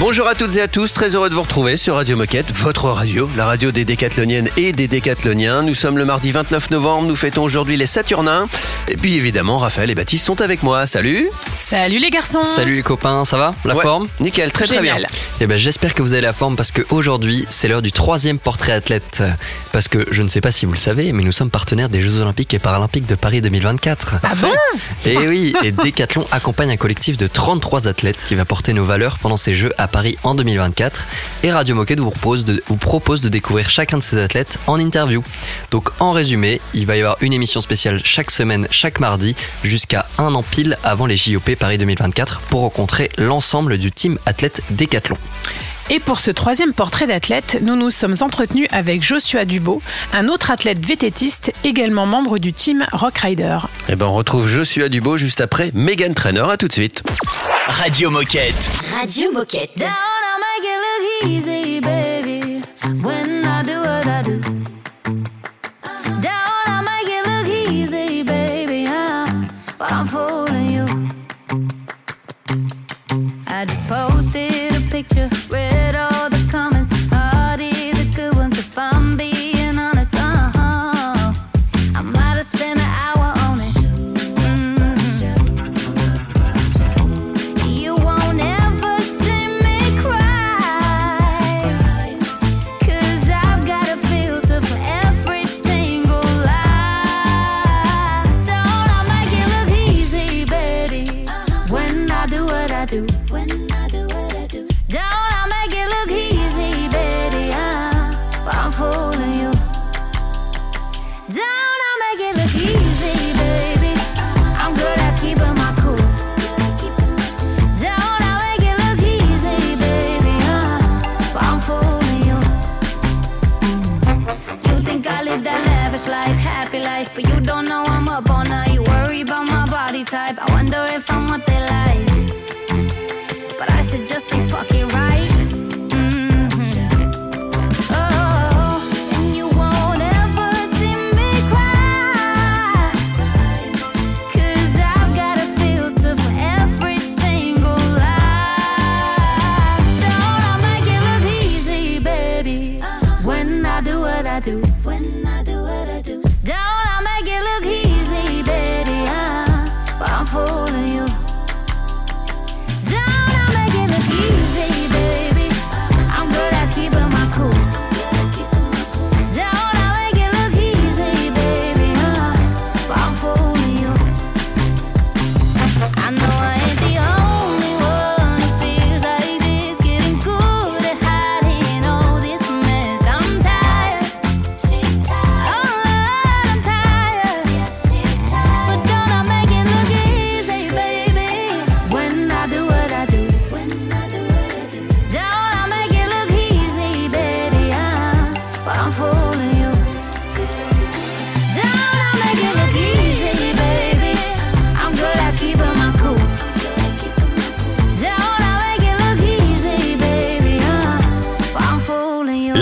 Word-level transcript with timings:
Bonjour 0.00 0.28
à 0.28 0.36
toutes 0.36 0.56
et 0.56 0.60
à 0.62 0.68
tous, 0.68 0.94
très 0.94 1.16
heureux 1.16 1.28
de 1.28 1.34
vous 1.34 1.42
retrouver 1.42 1.76
sur 1.76 1.96
Radio 1.96 2.16
Moquette, 2.16 2.52
votre 2.54 2.84
radio, 2.84 3.28
la 3.36 3.46
radio 3.46 3.72
des 3.72 3.84
décathloniennes 3.84 4.48
et 4.56 4.72
des 4.72 4.86
décathloniens. 4.86 5.62
Nous 5.62 5.74
sommes 5.74 5.98
le 5.98 6.04
mardi 6.04 6.30
29 6.30 6.70
novembre, 6.70 7.08
nous 7.08 7.16
fêtons 7.16 7.42
aujourd'hui 7.42 7.76
les 7.76 7.86
Saturnins. 7.86 8.46
Et 8.86 8.96
puis 8.96 9.16
évidemment, 9.16 9.58
Raphaël 9.58 9.90
et 9.90 9.96
Baptiste 9.96 10.24
sont 10.24 10.40
avec 10.40 10.62
moi. 10.62 10.86
Salut 10.86 11.28
Salut 11.52 11.98
les 11.98 12.10
garçons 12.10 12.44
Salut 12.44 12.76
les 12.76 12.84
copains, 12.84 13.24
ça 13.24 13.38
va 13.38 13.54
La 13.64 13.74
Ouais, 13.74 13.82
forme 13.82 14.06
Nickel, 14.20 14.52
très 14.52 14.66
très 14.66 14.80
bien. 14.80 14.94
Génial. 14.94 15.06
Eh 15.40 15.46
ben, 15.48 15.58
J'espère 15.58 15.94
que 15.94 16.02
vous 16.02 16.12
avez 16.12 16.22
la 16.22 16.32
forme 16.32 16.54
parce 16.54 16.70
qu'aujourd'hui, 16.70 17.44
c'est 17.50 17.66
l'heure 17.66 17.82
du 17.82 17.90
troisième 17.90 18.38
portrait 18.38 18.72
athlète. 18.72 19.24
Parce 19.72 19.88
que 19.88 20.06
je 20.12 20.22
ne 20.22 20.28
sais 20.28 20.40
pas 20.40 20.52
si 20.52 20.64
vous 20.64 20.72
le 20.72 20.78
savez, 20.78 21.10
mais 21.12 21.24
nous 21.24 21.32
sommes 21.32 21.50
partenaires 21.50 21.88
des 21.88 22.02
Jeux 22.02 22.20
Olympiques 22.20 22.54
et 22.54 22.60
Paralympiques 22.60 23.06
de 23.06 23.16
Paris 23.16 23.40
2024. 23.40 24.14
Ah 24.22 24.28
bon 24.40 24.52
Et 25.04 25.18
oui, 25.18 25.54
et 25.64 25.72
Decathlon 25.72 26.24
accompagne 26.30 26.70
un 26.70 26.76
collectif 26.76 27.16
de 27.16 27.26
33 27.26 27.88
athlètes 27.88 28.22
qui 28.24 28.36
va 28.36 28.44
porter 28.44 28.72
nos 28.72 28.84
valeurs 28.84 29.18
pendant 29.18 29.36
ces 29.36 29.54
Jeux 29.54 29.72
à 29.76 29.87
Paris 29.88 30.16
en 30.22 30.34
2024. 30.34 31.06
Et 31.42 31.52
Radio 31.52 31.74
Moquette 31.74 32.00
vous 32.00 32.10
propose, 32.10 32.44
de, 32.44 32.62
vous 32.68 32.76
propose 32.76 33.20
de 33.20 33.28
découvrir 33.28 33.70
chacun 33.70 33.98
de 33.98 34.02
ces 34.02 34.18
athlètes 34.18 34.58
en 34.66 34.78
interview. 34.78 35.22
Donc 35.70 35.90
en 36.00 36.12
résumé, 36.12 36.60
il 36.74 36.86
va 36.86 36.96
y 36.96 37.00
avoir 37.00 37.16
une 37.20 37.32
émission 37.32 37.60
spéciale 37.60 38.00
chaque 38.04 38.30
semaine, 38.30 38.68
chaque 38.70 39.00
mardi, 39.00 39.34
jusqu'à 39.64 40.06
un 40.18 40.34
an 40.34 40.42
pile 40.42 40.78
avant 40.84 41.06
les 41.06 41.16
JOP 41.16 41.54
Paris 41.56 41.78
2024 41.78 42.40
pour 42.42 42.60
rencontrer 42.60 43.10
l'ensemble 43.18 43.78
du 43.78 43.90
team 43.92 44.18
athlète 44.26 44.62
Decathlon. 44.70 45.18
Et 45.90 46.00
pour 46.00 46.20
ce 46.20 46.30
troisième 46.30 46.74
portrait 46.74 47.06
d'athlète, 47.06 47.58
nous 47.62 47.74
nous 47.74 47.90
sommes 47.90 48.16
entretenus 48.20 48.68
avec 48.70 49.02
Joshua 49.02 49.46
Dubo, 49.46 49.80
un 50.12 50.28
autre 50.28 50.50
athlète 50.50 50.84
vététiste, 50.84 51.50
également 51.64 52.04
membre 52.04 52.38
du 52.38 52.52
team 52.52 52.86
Rock 52.92 53.18
Rider. 53.18 53.58
Et 53.88 53.96
ben 53.96 54.04
on 54.06 54.12
retrouve 54.12 54.48
Joshua 54.48 54.90
Dubo 54.90 55.16
juste 55.16 55.40
après 55.40 55.70
Megan 55.72 56.12
Trainer. 56.12 56.44
À 56.50 56.58
tout 56.58 56.68
de 56.68 56.74
suite. 56.74 57.02
Radio 57.66 58.10
Moquette. 58.10 58.54
Radio 58.92 59.32
Moquette. 59.32 59.78
Down, 59.78 59.88
I 59.88 60.36
make 60.44 60.64
it 60.64 60.78
look 60.84 61.30
easy, 61.30 61.80
baby. 61.80 62.62
When 63.02 63.46
I 63.46 63.62
do 63.64 63.80
what 63.80 64.06
I 64.06 64.22
do. 64.22 64.40
Down, 66.20 66.66
I 66.66 66.82
make 66.82 67.08
it 67.08 67.26
look 67.26 67.48
easy, 67.72 68.22
baby. 68.22 68.86
I'm, 68.86 69.48
I'm 69.80 70.06
fooling 70.06 70.70
you. 70.70 70.86
I 73.46 73.64
just 73.64 73.88
posted 73.88 74.67
a 75.54 75.87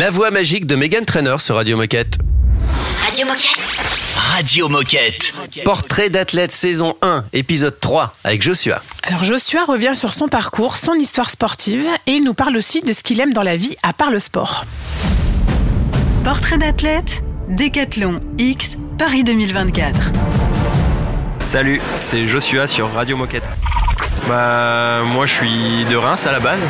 La 0.07 0.13
voix 0.13 0.31
magique 0.31 0.67
de 0.69 0.77
Megan 0.77 1.05
Trainer 1.05 1.35
sur 1.41 1.57
Radio 1.57 1.77
Moquette. 1.77 2.19
Radio 3.05 3.27
Moquette. 3.27 3.59
Radio 4.15 4.69
Moquette. 4.69 5.33
Portrait 5.65 6.11
d'athlète 6.11 6.53
saison 6.53 6.95
1, 7.03 7.25
épisode 7.33 7.81
3 7.81 8.15
avec 8.23 8.41
Joshua. 8.41 8.81
Alors 9.03 9.25
Joshua 9.25 9.65
revient 9.65 9.97
sur 9.97 10.13
son 10.13 10.29
parcours, 10.29 10.77
son 10.77 10.95
histoire 10.95 11.29
sportive, 11.29 11.85
et 12.07 12.13
il 12.13 12.23
nous 12.23 12.35
parle 12.35 12.57
aussi 12.57 12.83
de 12.83 12.93
ce 12.93 13.03
qu'il 13.03 13.19
aime 13.19 13.33
dans 13.33 13.43
la 13.43 13.57
vie 13.57 13.75
à 13.83 13.93
part 13.93 14.13
le 14.13 14.21
sport. 14.21 14.65
Portrait 16.23 16.59
d'athlète, 16.59 17.25
Décathlon 17.49 18.21
X 18.39 18.77
Paris 18.99 19.25
2024. 19.25 20.13
Salut, 21.47 21.81
c'est 21.95 22.27
Joshua 22.27 22.67
sur 22.67 22.93
Radio 22.93 23.17
Moquette. 23.17 23.45
Bah, 24.29 25.03
moi 25.05 25.27
je 25.27 25.33
suis 25.33 25.85
de 25.89 25.97
Reims 25.97 26.27
à 26.27 26.33
la 26.33 26.41
base. 26.41 26.61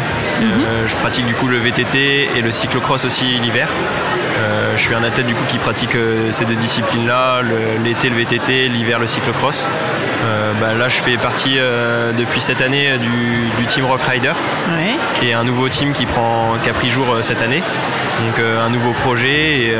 Euh, 0.42 0.86
je 0.86 0.94
pratique 0.96 1.24
du 1.24 1.32
coup 1.32 1.48
le 1.48 1.56
VTT 1.56 2.28
et 2.36 2.42
le 2.42 2.52
cyclocross 2.52 3.06
aussi 3.06 3.24
l'hiver. 3.24 3.70
Euh, 4.38 4.76
je 4.76 4.82
suis 4.82 4.94
un 4.94 5.02
athlète 5.02 5.26
du 5.26 5.34
coup 5.34 5.44
qui 5.48 5.56
pratique 5.56 5.94
euh, 5.94 6.30
ces 6.30 6.44
deux 6.44 6.56
disciplines-là, 6.56 7.40
l'été 7.82 8.10
le 8.10 8.16
VTT, 8.16 8.68
l'hiver 8.68 8.98
le 8.98 9.06
cyclocross. 9.06 9.66
Bah, 10.60 10.74
là 10.74 10.88
je 10.90 10.96
fais 10.96 11.16
partie 11.16 11.56
depuis 11.56 12.40
cette 12.40 12.60
année 12.60 12.96
du, 12.98 13.50
du 13.58 13.66
team 13.66 13.84
Rock 13.84 14.00
Rider, 14.02 14.32
Ouais. 14.68 14.94
qui 15.14 15.28
est 15.30 15.32
un 15.34 15.44
nouveau 15.44 15.68
team 15.68 15.92
qui, 15.92 16.04
prend, 16.06 16.54
qui 16.62 16.68
a 16.70 16.72
pris 16.72 16.88
jour 16.90 17.06
cette 17.22 17.40
année. 17.42 17.62
Donc 18.20 18.38
un 18.38 18.68
nouveau 18.70 18.92
projet 18.92 19.60
et, 19.60 19.74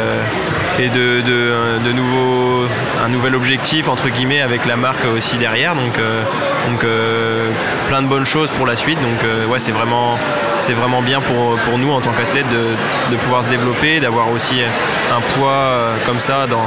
et 0.78 0.88
de, 0.88 1.23
de, 1.23 1.93
nouveaux, 1.93 2.67
un 3.05 3.08
nouvel 3.08 3.34
objectif 3.34 3.88
entre 3.88 4.08
guillemets 4.08 4.40
avec 4.40 4.67
la 4.67 4.76
marque 4.76 5.05
aussi 5.17 5.37
derrière. 5.38 5.75
Donc, 5.75 5.99
euh, 5.99 6.23
donc 6.69 6.84
euh, 6.84 7.49
plein 7.88 8.02
de 8.02 8.08
bonnes 8.08 8.26
choses 8.26 8.50
pour 8.50 8.67
la 8.67 8.76
suite. 8.76 9.00
Donc 9.00 9.25
euh, 9.25 9.46
ouais, 9.46 9.58
c'est 9.58 9.73
vraiment, 9.73 10.19
c'est 10.58 10.75
vraiment 10.75 11.02
bien 11.02 11.20
pour, 11.20 11.56
pour 11.61 11.78
nous 11.78 11.90
en 11.90 12.00
tant 12.00 12.12
qu'athlètes 12.12 12.50
de, 12.50 13.12
de 13.12 13.17
pouvoir 13.17 13.44
se 13.44 13.49
développer, 13.49 14.00
d'avoir 14.00 14.31
aussi 14.31 14.61
un 15.14 15.20
poids 15.34 15.50
euh, 15.50 15.96
comme 16.05 16.20
ça 16.20 16.46
dans, 16.46 16.67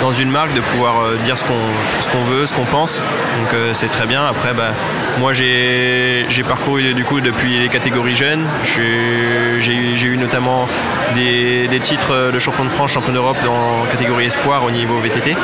dans 0.00 0.12
une 0.12 0.30
marque, 0.30 0.54
de 0.54 0.60
pouvoir 0.60 1.00
euh, 1.00 1.16
dire 1.24 1.36
ce 1.36 1.44
qu'on 1.44 1.54
ce 2.00 2.08
qu'on 2.08 2.22
veut, 2.24 2.46
ce 2.46 2.54
qu'on 2.54 2.64
pense. 2.64 3.02
Donc 3.40 3.52
euh, 3.52 3.74
c'est 3.74 3.88
très 3.88 4.06
bien. 4.06 4.24
Après, 4.24 4.54
bah, 4.54 4.70
moi 5.18 5.32
j'ai 5.32 6.24
j'ai 6.30 6.42
parcouru 6.42 6.94
du 6.94 7.04
coup 7.04 7.20
depuis 7.20 7.58
les 7.58 7.68
catégories 7.68 8.14
jeunes. 8.14 8.46
J'ai 8.64 9.60
j'ai 9.60 9.96
j'ai 9.96 10.06
eu 10.06 10.16
notamment 10.16 10.66
des, 11.14 11.68
des 11.68 11.80
titres 11.80 12.30
de 12.32 12.38
champion 12.38 12.64
de 12.64 12.70
France, 12.70 12.92
champion 12.92 13.12
d'Europe 13.12 13.36
dans 13.50 13.86
catégorie 13.90 14.26
espoir 14.26 14.64
au 14.64 14.70
niveau 14.70 14.98
VTT. 14.98 15.36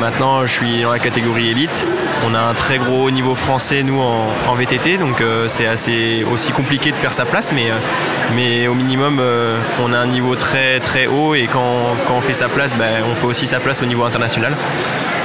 Maintenant, 0.00 0.46
je 0.46 0.52
suis 0.52 0.80
dans 0.80 0.92
la 0.92 0.98
catégorie 0.98 1.50
élite. 1.50 1.84
On 2.24 2.34
a 2.34 2.38
un 2.40 2.54
très 2.54 2.78
gros 2.78 3.10
niveau 3.10 3.34
français, 3.34 3.82
nous, 3.82 4.00
en, 4.00 4.54
VTT, 4.54 4.96
donc 4.96 5.20
euh, 5.20 5.46
c'est 5.48 5.66
assez 5.66 6.24
aussi 6.30 6.52
compliqué 6.52 6.90
de 6.90 6.96
faire 6.96 7.12
sa 7.12 7.24
place, 7.24 7.50
mais, 7.52 7.70
euh, 7.70 7.74
mais 8.34 8.66
au 8.66 8.74
minimum, 8.74 9.18
euh, 9.20 9.58
on 9.82 9.92
a 9.92 9.98
un 9.98 10.06
niveau 10.06 10.36
très 10.36 10.80
très 10.80 11.06
haut 11.06 11.34
et 11.34 11.48
quand, 11.50 11.96
quand 12.06 12.14
on 12.14 12.20
fait 12.20 12.34
sa 12.34 12.48
place, 12.48 12.74
ben, 12.74 13.04
on 13.10 13.14
fait 13.14 13.26
aussi 13.26 13.46
sa 13.46 13.60
place 13.60 13.82
au 13.82 13.86
niveau 13.86 14.04
international. 14.04 14.54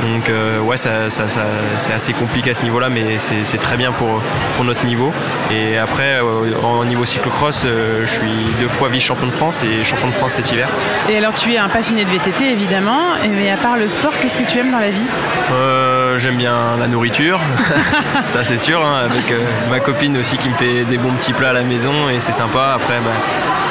Donc 0.03 0.29
ouais, 0.67 0.77
ça, 0.77 1.09
c'est 1.09 1.93
assez 1.93 2.13
compliqué 2.13 2.51
à 2.51 2.53
ce 2.53 2.61
niveau-là, 2.63 2.89
mais 2.89 3.17
c'est 3.17 3.57
très 3.57 3.77
bien 3.77 3.93
pour, 3.93 4.21
pour 4.55 4.65
notre 4.65 4.85
niveau. 4.85 5.11
Et 5.49 5.77
après, 5.77 6.19
en 6.63 6.83
niveau 6.83 7.05
cyclocross, 7.05 7.65
je 7.65 8.05
suis 8.05 8.53
deux 8.59 8.67
fois 8.67 8.89
vice-champion 8.89 9.27
de 9.27 9.31
France 9.31 9.63
et 9.63 9.83
champion 9.85 10.09
de 10.09 10.13
France 10.13 10.33
cet 10.33 10.51
hiver. 10.51 10.67
Et 11.09 11.17
alors, 11.17 11.33
tu 11.33 11.53
es 11.53 11.57
un 11.57 11.69
passionné 11.69 12.03
de 12.03 12.09
VTT, 12.09 12.51
évidemment. 12.51 13.15
Mais 13.31 13.49
à 13.49 13.57
part 13.57 13.77
le 13.77 13.87
sport, 13.87 14.11
qu'est-ce 14.19 14.37
que 14.37 14.43
tu 14.43 14.59
aimes 14.59 14.64
dans 14.71 14.79
la 14.79 14.89
vie 14.89 15.05
Euh, 15.53 16.17
J'aime 16.17 16.35
bien 16.37 16.77
la 16.79 16.87
nourriture, 16.87 17.39
ça 18.25 18.43
c'est 18.45 18.57
sûr, 18.57 18.79
hein, 18.83 19.01
avec 19.03 19.29
euh, 19.31 19.39
ma 19.69 19.79
copine 19.81 20.17
aussi 20.17 20.37
qui 20.37 20.47
me 20.47 20.55
fait 20.55 20.83
des 20.85 20.97
bons 20.97 21.11
petits 21.11 21.33
plats 21.33 21.49
à 21.49 21.53
la 21.53 21.61
maison 21.63 22.09
et 22.09 22.19
c'est 22.21 22.31
sympa. 22.31 22.71
Après, 22.75 22.99
bah, 22.99 23.11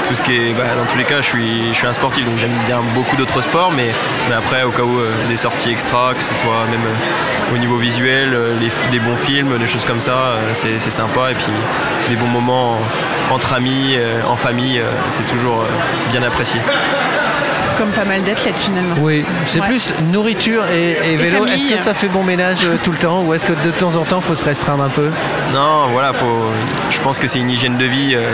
tout 0.06 0.14
ce 0.14 0.20
qui 0.20 0.34
est, 0.34 0.52
bah, 0.52 0.64
dans 0.78 0.84
tous 0.84 0.98
les 0.98 1.04
cas, 1.04 1.16
je 1.22 1.26
suis, 1.26 1.68
je 1.70 1.72
suis 1.74 1.86
un 1.86 1.94
sportif 1.94 2.26
donc 2.26 2.34
j'aime 2.38 2.52
bien 2.66 2.80
beaucoup 2.94 3.16
d'autres 3.16 3.40
sports, 3.40 3.72
mais, 3.74 3.88
mais 4.28 4.34
après, 4.34 4.62
au 4.62 4.70
cas 4.72 4.82
où 4.82 4.98
euh, 4.98 5.10
des 5.28 5.38
sorties 5.38 5.70
extra, 5.70 6.12
que 6.14 6.22
ce 6.22 6.34
soit 6.34 6.66
même 6.70 6.84
au 7.54 7.56
niveau 7.58 7.76
visuel, 7.78 8.36
les, 8.60 8.70
des 8.92 8.98
bons 9.02 9.16
films, 9.16 9.56
des 9.58 9.66
choses 9.66 9.86
comme 9.86 10.00
ça, 10.00 10.34
c'est 10.52 10.78
sympa. 10.90 11.30
Et 11.30 11.34
puis 11.34 11.52
des 12.10 12.16
bons 12.16 12.26
moments 12.28 12.74
en- 13.30 13.34
entre 13.34 13.54
amis, 13.54 13.96
en 14.28 14.36
famille, 14.36 14.82
c'est 15.10 15.26
toujours 15.26 15.64
bien 16.10 16.22
apprécié. 16.22 16.60
Comme 17.78 17.90
pas 17.90 18.04
mal 18.04 18.22
d'athlètes, 18.22 18.58
finalement. 18.58 18.94
Oui, 19.00 19.24
c'est 19.46 19.60
Ouais. 19.60 19.66
plus 19.68 19.92
nourriture 20.12 20.64
et, 20.68 20.96
et 21.12 21.16
vélo. 21.16 21.46
Est-ce 21.46 21.66
que 21.66 21.76
ça 21.78 21.94
fait 21.94 22.08
bon 22.08 22.22
ménage 22.22 22.58
euh, 22.64 22.76
tout 22.82 22.90
le 22.92 22.98
temps 22.98 23.22
ou 23.22 23.34
est-ce 23.34 23.46
que 23.46 23.52
de 23.52 23.70
temps 23.70 23.96
en 23.96 24.04
temps 24.04 24.20
faut 24.20 24.34
se 24.34 24.44
restreindre 24.44 24.82
un 24.84 24.88
peu? 24.88 25.10
Non, 25.52 25.86
voilà, 25.92 26.12
faut, 26.12 26.44
je 26.90 26.98
pense 27.00 27.18
que 27.18 27.26
c'est 27.28 27.38
une 27.40 27.50
hygiène 27.50 27.76
de 27.76 27.84
vie. 27.84 28.12
euh, 28.14 28.30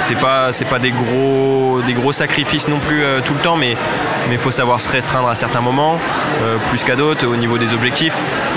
c'est 0.00 0.18
pas, 0.18 0.52
c'est 0.52 0.64
pas 0.66 0.78
des 0.78 0.90
gros, 0.92 1.80
des 1.86 1.94
gros 1.94 2.12
sacrifices 2.12 2.68
non 2.68 2.78
plus 2.78 3.02
euh, 3.02 3.20
tout 3.24 3.34
le 3.34 3.40
temps, 3.40 3.56
mais 3.56 3.76
mais 4.28 4.38
faut 4.38 4.50
savoir 4.50 4.80
se 4.80 4.88
restreindre 4.88 5.28
à 5.28 5.36
certains 5.36 5.60
moments, 5.60 5.98
euh, 6.42 6.56
plus 6.70 6.82
qu'à 6.82 6.96
d'autres 6.96 7.26
au 7.28 7.36
niveau 7.36 7.58
des 7.58 7.72
objectifs. 7.74 8.16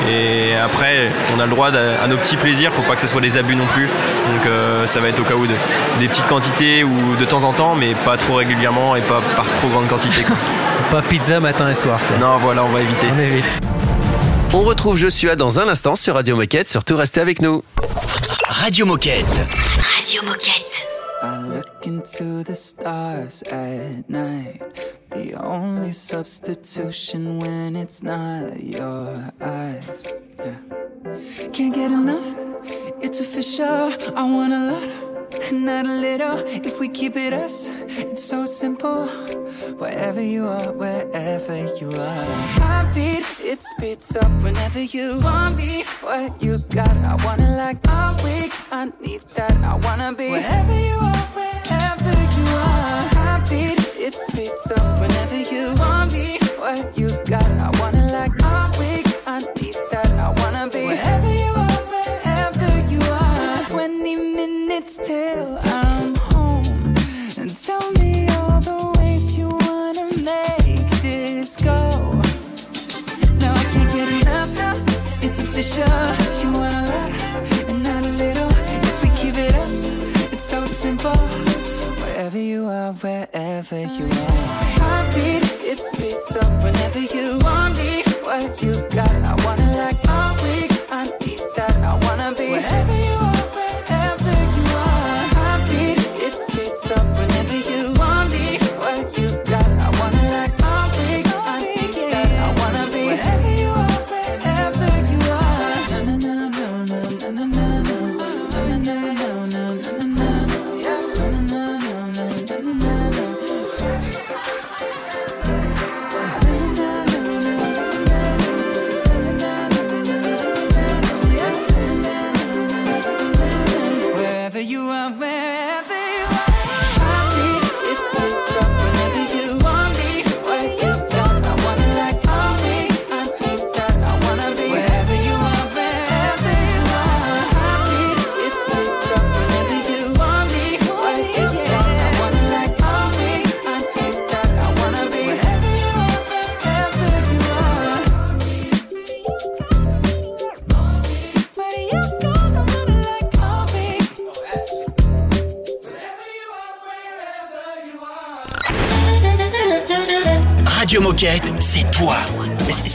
Et 0.10 0.56
après, 0.56 1.10
on 1.36 1.40
a 1.40 1.44
le 1.44 1.50
droit 1.52 1.68
à 1.70 2.08
nos 2.08 2.18
petits 2.18 2.38
plaisirs. 2.38 2.74
Faut 2.74 2.82
pas 2.82 2.96
que 2.96 3.02
ce 3.02 3.06
soit 3.08 3.22
des 3.22 3.38
abus 3.38 3.56
non 3.56 3.68
plus. 3.68 3.86
Donc 3.86 4.48
euh, 4.48 4.88
ça 4.88 5.00
va 5.00 5.10
être 5.10 5.20
au 5.20 5.24
cas 5.24 5.36
où 5.36 5.46
de, 5.46 5.54
des 6.00 6.08
petites 6.08 6.26
quantités 6.26 6.84
ou 6.84 7.16
de 7.20 7.26
temps 7.26 7.44
en 7.44 7.54
temps, 7.54 7.76
mais 7.76 7.94
pas 7.94 8.18
trop 8.18 8.36
régulièrement 8.36 8.96
et 8.96 9.02
pas 9.02 9.22
par 9.36 9.48
trop 9.52 9.68
grande 9.68 9.88
quantité. 9.88 10.19
Pas 10.92 11.02
pizza 11.04 11.40
matin 11.40 11.70
et 11.70 11.76
soir. 11.76 12.00
quoi. 12.08 12.18
non, 12.18 12.38
voilà, 12.40 12.64
on 12.64 12.70
va 12.70 12.82
éviter. 12.82 13.08
On 13.16 13.20
évite. 13.20 13.46
On 14.54 14.64
retrouve 14.64 14.98
Joshua 14.98 15.36
dans 15.36 15.60
un 15.60 15.68
instant 15.68 15.96
sur 15.96 16.16
Radio 16.16 16.36
Moquette. 16.36 16.70
Surtout 16.70 16.96
restez 16.98 17.22
avec 17.22 17.42
nous. 17.42 17.64
Radio 18.48 18.86
Moquette. 18.86 19.26
Radio 19.98 20.24
Moquette. 20.24 20.86
I 21.22 21.38
look 21.54 21.86
into 21.86 22.44
the 22.44 22.56
stars 22.56 23.44
at 23.52 24.10
night. 24.10 24.62
The 25.12 25.36
only 25.36 25.92
substitution 25.92 27.40
when 27.40 27.76
it's 27.76 28.02
not 28.02 28.58
your 28.62 29.10
eyes. 29.42 30.14
Yeah. 30.38 31.50
Can't 31.52 31.74
get 31.74 31.92
enough, 31.92 32.26
it's 33.02 33.20
official. 33.20 33.92
I 34.16 34.24
want 34.24 34.54
a 34.54 34.72
lot, 34.72 35.09
not 35.52 35.86
a 35.86 35.94
little. 35.94 36.38
If 36.48 36.80
we 36.80 36.88
keep 36.88 37.16
it 37.16 37.34
us, 37.34 37.70
it's 37.88 38.24
so 38.24 38.46
simple. 38.46 39.08
Wherever 39.78 40.22
you 40.22 40.48
are, 40.48 40.72
wherever 40.74 41.58
you 41.76 41.90
are. 41.92 42.26
Heartbeat, 42.60 43.26
it 43.40 43.62
speeds 43.62 44.16
up 44.16 44.32
whenever 44.44 44.82
you 44.82 45.20
want 45.20 45.58
me. 45.58 45.84
What 46.02 46.42
you 46.42 46.58
got, 46.70 46.96
I 46.98 47.16
wanna 47.26 47.56
like 47.56 47.78
all 47.88 48.16
week. 48.24 48.54
I 48.72 48.92
need 49.02 49.22
that, 49.36 49.56
I 49.64 49.76
wanna 49.86 50.14
be 50.14 50.32
wherever 50.32 50.80
you 50.80 50.98
are, 51.12 51.28
wherever 51.38 52.16
you 52.38 52.48
are. 52.56 53.08
Heartbeat, 53.18 53.80
it 54.00 54.14
speeds 54.14 54.72
up 54.72 55.00
whenever 55.00 55.38
you 55.38 55.74
want 55.76 56.14
me. 56.14 56.38
What 56.58 56.98
you 56.98 57.10
got, 57.26 57.50
I 57.68 57.70
wanna 57.80 57.99
minutes 64.90 65.08
till 65.08 65.58
I'm 65.58 66.16
home. 66.16 66.96
And 67.38 67.56
tell 67.58 67.92
me 67.94 68.28
all 68.30 68.60
the 68.62 69.00
ways 69.00 69.38
you 69.38 69.50
wanna 69.50 70.06
make 70.18 70.90
this 71.02 71.56
go. 71.58 71.90
Now 73.40 73.54
I 73.54 73.64
can't 73.74 73.92
get 73.92 74.10
enough 74.22 74.52
now. 74.58 74.84
It's 75.22 75.40
official. 75.40 75.86
You 76.42 76.52
want 76.54 76.76
a 76.76 76.86
lot 76.92 77.12
and 77.70 77.84
not 77.84 78.04
a 78.04 78.14
little. 78.24 78.50
If 78.90 79.04
we 79.04 79.10
keep 79.10 79.36
it 79.36 79.56
us, 79.56 79.90
it's 80.34 80.44
so 80.44 80.66
simple. 80.66 81.18
Wherever 82.02 82.38
you 82.38 82.66
are, 82.66 82.94
wherever 82.94 83.80
you 83.80 84.06
are. 84.06 84.42
Heartbeat, 84.82 85.44
it 85.72 85.80
speeds 85.80 86.36
up 86.36 86.64
whenever 86.64 87.00
you 87.00 87.38
want 87.40 87.78
me. 87.78 88.04
What 88.24 88.62
you 88.62 88.74
got, 88.90 89.12
I 89.24 89.36
wanna 89.46 89.72
like 89.78 90.09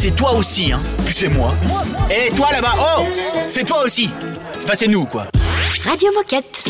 c'est- 0.05 0.17
toi 0.17 0.35
aussi, 0.35 0.71
hein. 0.73 0.81
Puis 1.05 1.15
c'est 1.15 1.29
moi. 1.29 1.55
Et 2.11 2.31
toi 2.35 2.49
là-bas, 2.53 2.75
oh 2.79 3.05
C'est 3.49 3.65
toi 3.65 3.85
aussi. 3.85 4.11
Enfin, 4.63 4.75
c'est 4.75 4.89
nous, 4.89 5.07
quoi. 5.07 5.27
Radio 5.85 6.11
Moquette. 6.13 6.65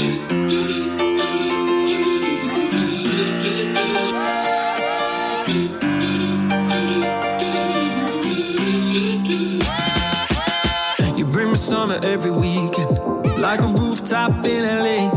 You 11.16 11.24
bring 11.24 11.50
me 11.52 11.56
summer 11.56 11.98
every 12.02 12.30
weekend, 12.30 12.98
like 13.40 13.60
a 13.60 13.66
rooftop 13.66 14.44
in 14.44 14.62
LA. 14.64 15.10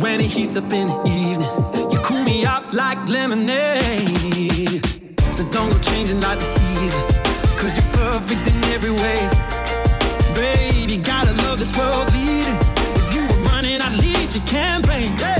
When 0.00 0.20
it 0.20 0.30
heats 0.30 0.56
up 0.56 0.72
in 0.72 0.86
the 0.88 0.98
evening, 1.06 1.90
you 1.92 1.98
cool 2.00 2.22
me 2.24 2.44
off 2.46 2.72
like 2.72 3.08
lemonade. 3.08 4.89
Don't 5.60 5.72
go 5.72 5.78
changing 5.80 6.22
like 6.22 6.38
the 6.38 6.44
seasons. 6.46 7.18
Cause 7.60 7.76
you're 7.76 7.92
perfect 7.92 8.48
in 8.48 8.64
every 8.72 8.92
way. 8.92 9.20
Baby, 10.34 10.96
gotta 10.96 11.34
love 11.42 11.58
this 11.58 11.76
world 11.76 12.10
leading. 12.14 12.56
If 12.96 13.14
you 13.14 13.22
were 13.28 13.44
running, 13.50 13.78
I'd 13.82 13.98
lead 13.98 14.34
your 14.34 14.46
campaign. 14.46 15.14
Hey. 15.18 15.39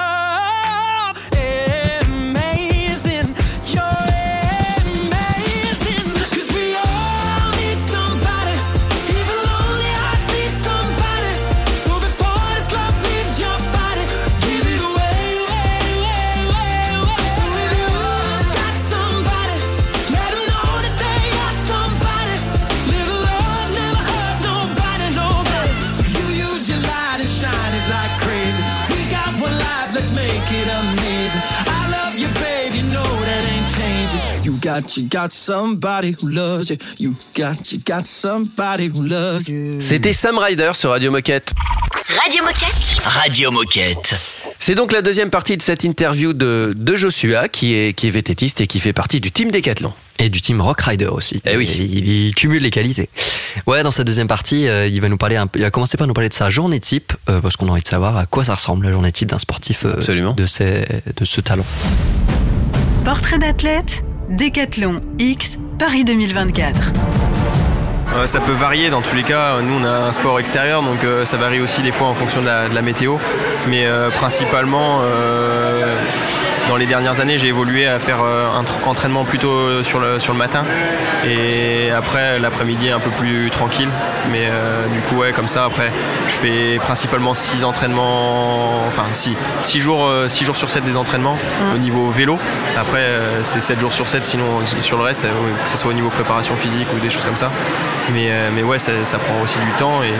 C'était 39.79 40.13
Sam 40.13 40.37
Ryder 40.37 40.71
sur 40.73 40.91
Radio 40.91 41.11
Moquette. 41.11 41.53
Radio 42.23 42.43
Moquette. 42.43 43.03
Radio 43.03 43.51
Moquette. 43.51 44.19
C'est 44.59 44.75
donc 44.75 44.91
la 44.91 45.01
deuxième 45.01 45.29
partie 45.29 45.57
de 45.57 45.61
cette 45.61 45.83
interview 45.83 46.33
de, 46.33 46.73
de 46.75 46.95
Joshua, 46.95 47.47
qui 47.47 47.73
est, 47.73 47.93
qui 47.93 48.07
est 48.07 48.11
vététiste 48.11 48.61
et 48.61 48.67
qui 48.67 48.79
fait 48.79 48.93
partie 48.93 49.19
du 49.19 49.31
team 49.31 49.49
Decathlon. 49.49 49.91
Et 50.19 50.29
du 50.29 50.39
team 50.39 50.61
Rock 50.61 50.81
Rider 50.81 51.07
aussi. 51.07 51.41
Eh 51.47 51.57
oui. 51.57 51.67
Il, 51.79 52.07
il 52.07 52.35
cumule 52.35 52.61
les 52.61 52.69
qualités. 52.69 53.09
Ouais, 53.65 53.81
dans 53.81 53.89
cette 53.89 54.05
deuxième 54.05 54.27
partie, 54.27 54.67
euh, 54.67 54.85
il 54.87 55.01
va 55.01 55.09
nous 55.09 55.17
parler 55.17 55.35
un 55.35 55.47
peu, 55.47 55.57
il 55.57 55.63
va 55.63 55.71
commencer 55.71 55.97
par 55.97 56.05
nous 56.05 56.13
parler 56.13 56.29
de 56.29 56.33
sa 56.35 56.49
journée 56.51 56.79
type, 56.79 57.13
euh, 57.27 57.41
parce 57.41 57.55
qu'on 57.57 57.67
a 57.69 57.71
envie 57.71 57.81
de 57.81 57.87
savoir 57.87 58.15
à 58.17 58.27
quoi 58.27 58.43
ça 58.43 58.53
ressemble 58.53 58.85
la 58.85 58.91
journée 58.91 59.11
type 59.11 59.29
d'un 59.29 59.39
sportif 59.39 59.83
euh, 59.85 59.93
Absolument. 59.97 60.33
de, 60.33 60.45
ces, 60.45 60.85
de 61.17 61.25
ce 61.25 61.41
talent. 61.41 61.65
Portrait 63.03 63.39
d'athlète, 63.39 64.03
Décathlon 64.31 65.01
X, 65.19 65.59
Paris 65.77 66.05
2024. 66.05 66.93
Euh, 68.15 68.25
ça 68.25 68.39
peut 68.39 68.53
varier 68.53 68.89
dans 68.89 69.01
tous 69.01 69.13
les 69.13 69.23
cas. 69.23 69.61
Nous, 69.61 69.73
on 69.73 69.83
a 69.83 69.89
un 69.89 70.11
sport 70.13 70.39
extérieur, 70.39 70.83
donc 70.83 71.03
euh, 71.03 71.25
ça 71.25 71.35
varie 71.35 71.59
aussi 71.59 71.81
des 71.81 71.91
fois 71.91 72.07
en 72.07 72.13
fonction 72.13 72.39
de 72.39 72.45
la, 72.45 72.81
météo. 72.81 73.17
Mais 73.67 73.85
euh, 73.85 74.09
principalement, 74.09 75.01
dans 76.69 76.77
les 76.77 76.85
dernières 76.85 77.19
années, 77.19 77.37
j'ai 77.37 77.47
évolué 77.47 77.85
à 77.87 77.99
faire 77.99 78.19
euh, 78.23 78.47
un 78.49 78.63
tr- 78.63 78.87
entraînement 78.87 79.25
plutôt 79.25 79.83
sur 79.83 79.99
le, 79.99 80.19
sur 80.19 80.31
le 80.33 80.39
matin. 80.39 80.63
Et 81.27 81.91
après, 81.91 82.39
l'après-midi, 82.39 82.89
un 82.89 82.99
peu 82.99 83.09
plus 83.11 83.49
tranquille. 83.49 83.89
Mais 84.31 84.47
euh, 84.49 84.87
du 84.87 84.99
coup, 85.01 85.17
ouais, 85.17 85.31
comme 85.33 85.47
ça, 85.47 85.65
après, 85.65 85.91
je 86.29 86.33
fais 86.35 86.79
principalement 86.81 87.33
6 87.33 87.63
entraînements, 87.63 88.85
enfin 88.87 89.03
6 89.11 89.79
jours, 89.79 90.05
euh, 90.07 90.29
six 90.29 90.45
jours 90.45 90.55
sur 90.55 90.69
7 90.69 90.83
des 90.83 90.95
entraînements 90.95 91.37
au 91.75 91.77
niveau 91.77 92.09
vélo. 92.09 92.39
Après, 92.79 92.99
euh, 93.01 93.43
c'est 93.43 93.61
7 93.61 93.79
jours 93.79 93.91
sur 93.91 94.07
7, 94.07 94.25
sinon 94.25 94.45
sur 94.79 94.97
le 94.97 95.03
reste, 95.03 95.25
euh, 95.25 95.29
que 95.63 95.69
ce 95.69 95.77
soit 95.77 95.89
au 95.91 95.93
niveau 95.93 96.09
préparation 96.09 96.55
physique 96.55 96.87
ou 96.95 96.99
des 96.99 97.09
choses 97.09 97.25
comme 97.25 97.35
ça. 97.35 97.51
Mais, 98.13 98.27
euh, 98.29 98.49
mais 98.53 98.63
ouais, 98.63 98.79
ça, 98.79 98.91
ça 99.03 99.17
prend 99.19 99.41
aussi 99.43 99.59
du 99.59 99.71
temps 99.77 100.01
et 100.03 100.11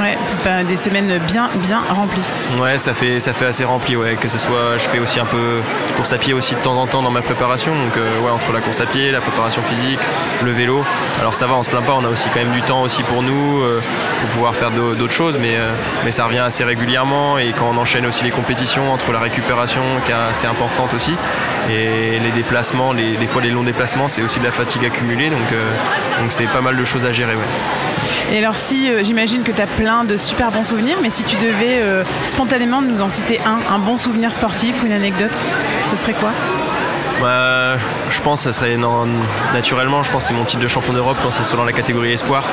Ouais, 0.00 0.16
c'est 0.26 0.40
pas 0.40 0.62
des 0.64 0.76
semaines 0.76 1.18
bien, 1.26 1.50
bien 1.56 1.82
remplies. 1.90 2.22
ouais, 2.60 2.78
ça 2.78 2.94
fait, 2.94 3.20
ça 3.20 3.32
fait 3.32 3.46
assez 3.46 3.64
rempli. 3.64 3.96
Ouais, 3.96 4.16
que 4.20 4.28
ce 4.28 4.38
soit, 4.38 4.76
je 4.78 4.88
fais 4.88 4.98
aussi 4.98 5.20
un 5.20 5.26
peu 5.26 5.60
course 6.00 6.12
à 6.14 6.18
pied 6.18 6.32
aussi 6.32 6.54
de 6.54 6.60
temps 6.60 6.76
en 6.80 6.86
temps 6.86 7.02
dans 7.02 7.10
ma 7.10 7.20
préparation. 7.20 7.72
Donc 7.74 7.94
euh, 7.98 8.20
ouais, 8.20 8.30
entre 8.30 8.52
la 8.52 8.60
course 8.62 8.80
à 8.80 8.86
pied, 8.86 9.10
la 9.12 9.20
préparation 9.20 9.60
physique, 9.62 9.98
le 10.42 10.50
vélo. 10.50 10.82
Alors 11.20 11.34
ça 11.34 11.46
va, 11.46 11.56
on 11.56 11.62
se 11.62 11.68
plaint 11.68 11.84
pas. 11.84 11.92
On 11.92 12.02
a 12.06 12.08
aussi 12.08 12.30
quand 12.30 12.38
même 12.40 12.52
du 12.52 12.62
temps 12.62 12.80
aussi 12.80 13.02
pour 13.02 13.22
nous 13.22 13.60
euh, 13.62 13.82
pour 14.20 14.30
pouvoir 14.30 14.56
faire 14.56 14.70
d'au- 14.70 14.94
d'autres 14.94 15.12
choses. 15.12 15.36
Mais, 15.38 15.56
euh, 15.56 15.68
mais 16.06 16.10
ça 16.10 16.24
revient 16.24 16.38
assez 16.38 16.64
régulièrement 16.64 17.36
et 17.36 17.52
quand 17.52 17.68
on 17.70 17.76
enchaîne 17.76 18.06
aussi 18.06 18.24
les 18.24 18.30
compétitions 18.30 18.90
entre 18.90 19.12
la 19.12 19.18
récupération 19.18 19.82
qui 20.06 20.10
est 20.12 20.14
assez 20.14 20.46
importante 20.46 20.94
aussi 20.94 21.14
et 21.68 22.18
les 22.18 22.30
déplacements, 22.30 22.94
les, 22.94 23.18
des 23.18 23.26
fois 23.26 23.42
les 23.42 23.50
longs 23.50 23.62
déplacements, 23.62 24.08
c'est 24.08 24.22
aussi 24.22 24.38
de 24.38 24.44
la 24.44 24.52
fatigue 24.52 24.86
accumulée. 24.86 25.28
Donc 25.28 25.52
c'est 26.30 26.46
pas 26.46 26.62
mal 26.62 26.78
de 26.78 26.84
choses 26.86 27.04
à 27.04 27.12
gérer. 27.12 27.34
Et 28.32 28.38
alors 28.38 28.54
si, 28.54 28.88
euh, 28.88 29.02
j'imagine 29.02 29.42
que 29.42 29.50
tu 29.50 29.60
as 29.60 29.66
plein 29.66 30.04
de 30.04 30.16
super 30.16 30.52
bons 30.52 30.62
souvenirs, 30.62 30.98
mais 31.02 31.10
si 31.10 31.24
tu 31.24 31.36
devais 31.36 31.80
euh, 31.80 32.04
spontanément 32.26 32.80
nous 32.80 33.02
en 33.02 33.08
citer 33.08 33.40
un, 33.44 33.74
un 33.74 33.78
bon 33.80 33.96
souvenir 33.96 34.32
sportif 34.32 34.82
ou 34.82 34.86
une 34.86 34.92
anecdote, 34.92 35.36
ce 35.90 35.96
serait 35.96 36.12
quoi? 36.12 36.30
Bah, 37.20 37.76
je 38.08 38.20
pense 38.20 38.44
que 38.44 38.52
ça 38.52 38.58
serait 38.58 38.76
naturellement, 39.52 40.02
je 40.02 40.10
pense 40.10 40.24
que 40.24 40.28
c'est 40.28 40.34
mon 40.34 40.44
titre 40.44 40.62
de 40.62 40.68
champion 40.68 40.92
d'Europe 40.92 41.18
quand 41.22 41.32
c'est 41.32 41.44
selon 41.44 41.64
la 41.64 41.72
catégorie 41.72 42.12
espoir. 42.12 42.44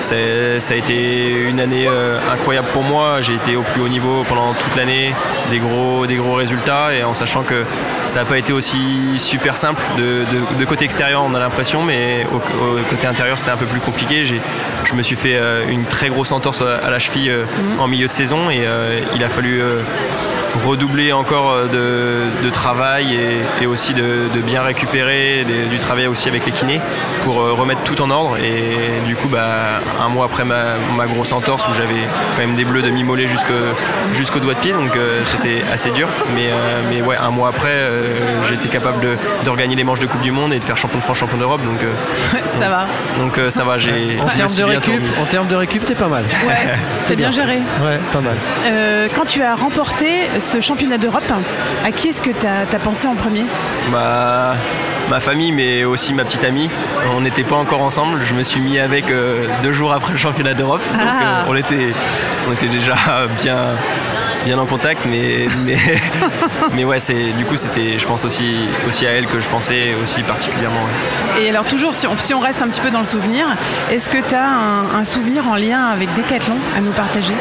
C'est- 0.00 0.60
ça 0.60 0.74
a 0.74 0.76
été 0.76 1.30
une 1.48 1.60
année 1.60 1.86
euh, 1.88 2.18
incroyable 2.32 2.68
pour 2.72 2.82
moi. 2.82 3.20
J'ai 3.20 3.34
été 3.34 3.56
au 3.56 3.62
plus 3.62 3.82
haut 3.82 3.88
niveau 3.88 4.24
pendant 4.28 4.54
toute 4.54 4.74
l'année, 4.76 5.14
des 5.50 5.58
gros, 5.58 6.06
des 6.06 6.16
gros 6.16 6.34
résultats 6.34 6.94
et 6.94 7.02
en 7.04 7.14
sachant 7.14 7.42
que 7.42 7.64
ça 8.06 8.20
n'a 8.20 8.24
pas 8.24 8.38
été 8.38 8.52
aussi 8.52 8.78
super 9.18 9.56
simple 9.56 9.82
de, 9.98 10.02
de- 10.02 10.58
de 10.58 10.64
côté 10.64 10.84
extérieur, 10.84 11.22
on 11.24 11.34
a 11.34 11.38
l'impression, 11.38 11.82
mais 11.82 12.26
au, 12.32 12.36
au 12.36 12.82
côté 12.90 13.06
intérieur, 13.06 13.38
c'était 13.38 13.50
un 13.50 13.56
peu 13.56 13.66
plus 13.66 13.80
compliqué. 13.80 14.24
J'ai- 14.24 14.40
Je 14.84 14.94
me 14.94 15.02
suis 15.02 15.16
fait 15.16 15.34
euh, 15.36 15.64
une 15.68 15.84
très 15.84 16.08
grosse 16.08 16.30
entorse 16.30 16.60
à 16.62 16.90
la 16.90 16.98
cheville 17.00 17.30
euh, 17.30 17.44
en 17.80 17.88
milieu 17.88 18.06
de 18.06 18.12
saison 18.12 18.50
et 18.50 18.64
il 19.14 19.24
a 19.24 19.28
fallu 19.28 19.60
redoubler 20.64 21.12
encore 21.12 21.50
euh, 21.52 21.66
de, 21.66 22.44
de 22.46 22.50
travail 22.50 23.14
et, 23.14 23.62
et 23.64 23.66
aussi 23.66 23.94
de, 23.94 24.28
de 24.34 24.40
bien 24.40 24.62
récupérer 24.62 25.44
des- 25.44 25.64
du 25.66 25.76
travail 25.78 26.06
aussi 26.06 26.28
avec 26.28 26.46
les 26.46 26.52
kinés 26.52 26.80
pour 27.24 27.40
euh, 27.40 27.52
remettre 27.52 27.82
tout 27.82 28.00
en 28.02 28.10
ordre 28.10 28.36
et 28.38 29.06
du 29.06 29.16
coup 29.16 29.28
bah, 29.28 29.80
un 30.04 30.08
mois 30.08 30.26
après 30.26 30.44
ma, 30.44 30.74
ma 30.96 31.06
grosse 31.06 31.32
entorse 31.32 31.66
où 31.68 31.74
j'avais 31.74 31.94
quand 32.36 32.40
même 32.46 32.54
des 32.54 32.64
bleus 32.64 32.82
de 32.82 32.90
mi-mollet 32.90 33.26
jusqu'au 33.26 33.52
jusqu'au 34.14 34.38
doigt 34.40 34.54
de 34.54 34.58
pied 34.60 34.72
donc 34.72 34.96
euh, 34.96 35.20
c'était 35.24 35.62
assez 35.72 35.90
dur 35.90 36.08
mais, 36.34 36.46
euh, 36.50 36.82
mais 36.90 37.02
ouais 37.02 37.16
un 37.16 37.30
mois 37.30 37.48
après 37.48 37.68
euh, 37.72 38.44
j'étais 38.48 38.68
capable 38.68 39.00
de, 39.00 39.16
de 39.44 39.50
regagner 39.50 39.76
les 39.76 39.84
manches 39.84 39.98
de 40.00 40.06
Coupe 40.06 40.20
du 40.22 40.30
Monde 40.30 40.52
et 40.52 40.58
de 40.58 40.64
faire 40.64 40.76
champion 40.76 40.98
de 40.98 41.02
France 41.04 41.18
champion 41.18 41.36
d'Europe 41.38 41.60
donc, 41.64 41.82
euh, 41.82 42.38
Ça 42.60 42.68
va. 42.68 42.86
donc 43.18 43.38
euh, 43.38 43.50
ça 43.50 43.64
va 43.64 43.76
j'ai 43.78 44.18
En 44.22 44.28
termes 44.28 44.54
de 44.54 44.62
récup, 44.62 45.02
en 45.20 45.24
termes 45.26 45.46
de 45.48 45.54
récup, 45.56 45.84
t'es 45.84 45.94
pas 45.94 46.08
mal. 46.08 46.24
T'as 47.08 47.14
bien 47.14 47.30
géré. 47.30 47.56
Ouais, 47.82 47.98
pas 48.12 48.20
mal. 48.20 48.34
Euh, 48.66 49.08
quand 49.14 49.24
tu 49.26 49.42
as 49.42 49.54
remporté 49.54 50.06
ce 50.46 50.60
championnat 50.60 50.96
d'Europe, 50.98 51.24
à 51.84 51.90
qui 51.90 52.08
est-ce 52.08 52.22
que 52.22 52.30
tu 52.30 52.46
as, 52.46 52.78
pensé 52.78 53.06
en 53.08 53.14
premier? 53.14 53.44
Ma, 53.90 54.54
ma 55.10 55.20
famille, 55.20 55.50
mais 55.52 55.84
aussi 55.84 56.14
ma 56.14 56.24
petite 56.24 56.44
amie. 56.44 56.70
On 57.16 57.20
n'était 57.20 57.42
pas 57.42 57.56
encore 57.56 57.82
ensemble. 57.82 58.20
Je 58.24 58.32
me 58.34 58.42
suis 58.44 58.60
mis 58.60 58.78
avec 58.78 59.10
euh, 59.10 59.46
deux 59.62 59.72
jours 59.72 59.92
après 59.92 60.12
le 60.12 60.18
championnat 60.18 60.54
d'Europe. 60.54 60.82
Donc 60.92 61.00
Ah. 61.02 61.40
euh, 61.40 61.50
on, 61.50 61.56
était, 61.56 61.92
on 62.48 62.52
était 62.52 62.68
déjà 62.68 62.94
bien, 63.42 63.56
bien 64.46 64.58
en 64.58 64.64
contact. 64.66 65.04
Mais, 65.06 65.46
mais, 65.64 65.76
mais 66.74 66.84
ouais, 66.84 67.00
c'est, 67.00 67.32
du 67.32 67.44
coup, 67.44 67.56
c'était, 67.56 67.98
je 67.98 68.06
pense 68.06 68.24
aussi, 68.24 68.68
aussi 68.88 69.06
à 69.06 69.10
elle 69.10 69.26
que 69.26 69.40
je 69.40 69.48
pensais 69.48 69.94
aussi 70.02 70.22
particulièrement. 70.22 70.80
ouais. 70.80 71.42
Et 71.44 71.50
alors 71.50 71.66
toujours, 71.66 71.94
si 71.94 72.06
on, 72.06 72.16
si 72.16 72.32
on 72.32 72.40
reste 72.40 72.62
un 72.62 72.68
petit 72.68 72.80
peu 72.80 72.90
dans 72.90 73.00
le 73.00 73.04
souvenir, 73.04 73.46
est-ce 73.90 74.08
que 74.08 74.18
tu 74.18 74.34
as 74.34 74.48
un, 74.48 75.00
un 75.00 75.04
souvenir 75.04 75.46
en 75.48 75.56
lien 75.56 75.86
avec 75.86 76.14
Decathlon 76.14 76.56
à 76.76 76.80
nous 76.80 76.92
partager? 76.92 77.34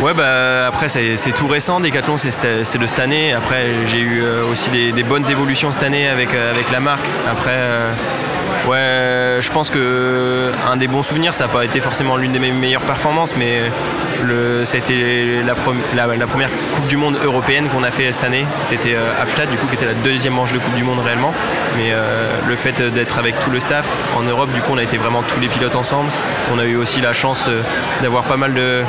Ouais, 0.00 0.14
bah 0.14 0.66
après, 0.66 0.88
c'est, 0.88 1.16
tout 1.36 1.48
récent. 1.48 1.80
Decathlon, 1.80 2.16
c'est, 2.16 2.30
c'est 2.30 2.78
de 2.78 2.86
cette 2.86 2.98
année. 3.00 3.32
Après, 3.32 3.86
j'ai 3.86 4.00
eu 4.00 4.22
euh, 4.22 4.44
aussi 4.50 4.70
des, 4.70 4.92
des 4.92 5.02
bonnes 5.02 5.28
évolutions 5.30 5.72
cette 5.72 5.82
année 5.82 6.08
avec, 6.08 6.32
euh, 6.34 6.50
avec 6.50 6.70
la 6.70 6.80
marque. 6.80 7.04
Après, 7.30 7.50
euh, 7.54 7.92
ouais, 8.68 9.38
je 9.40 9.50
pense 9.50 9.70
que 9.70 10.50
un 10.70 10.76
des 10.76 10.88
bons 10.88 11.02
souvenirs, 11.02 11.34
ça 11.34 11.46
n'a 11.46 11.52
pas 11.52 11.64
été 11.64 11.80
forcément 11.80 12.16
l'une 12.16 12.32
de 12.32 12.38
mes 12.38 12.52
meilleures 12.52 12.82
performances, 12.82 13.36
mais 13.36 13.62
le, 14.22 14.64
ça 14.64 14.76
a 14.76 14.80
été 14.80 15.42
la 15.42 15.54
première 15.54 16.50
Coupe 16.74 16.86
du 16.86 16.96
Monde 16.96 17.18
européenne 17.22 17.68
qu'on 17.68 17.82
a 17.82 17.90
fait 17.90 18.12
cette 18.12 18.24
année. 18.24 18.46
C'était 18.64 18.94
euh, 18.94 19.20
Abstadt, 19.20 19.50
du 19.50 19.56
coup, 19.56 19.66
qui 19.66 19.74
était 19.74 19.86
la 19.86 19.94
deuxième 19.94 20.34
manche 20.34 20.52
de 20.52 20.58
Coupe 20.58 20.74
du 20.74 20.84
Monde 20.84 21.00
réellement. 21.00 21.32
Mais 21.76 21.90
euh, 21.92 22.30
le 22.46 22.56
fait 22.56 22.80
d'être 22.82 23.18
avec 23.18 23.38
tout 23.40 23.50
le 23.50 23.60
staff 23.60 23.86
en 24.16 24.22
Europe, 24.22 24.52
du 24.52 24.60
coup, 24.60 24.72
on 24.72 24.78
a 24.78 24.82
été 24.82 24.96
vraiment 24.96 25.22
tous 25.22 25.40
les 25.40 25.48
pilotes 25.48 25.74
ensemble. 25.74 26.08
On 26.52 26.58
a 26.58 26.64
eu 26.64 26.76
aussi 26.76 27.00
la 27.00 27.12
chance 27.12 27.46
euh, 27.48 27.62
d'avoir 28.02 28.24
pas 28.24 28.36
mal 28.36 28.54
de 28.54 28.82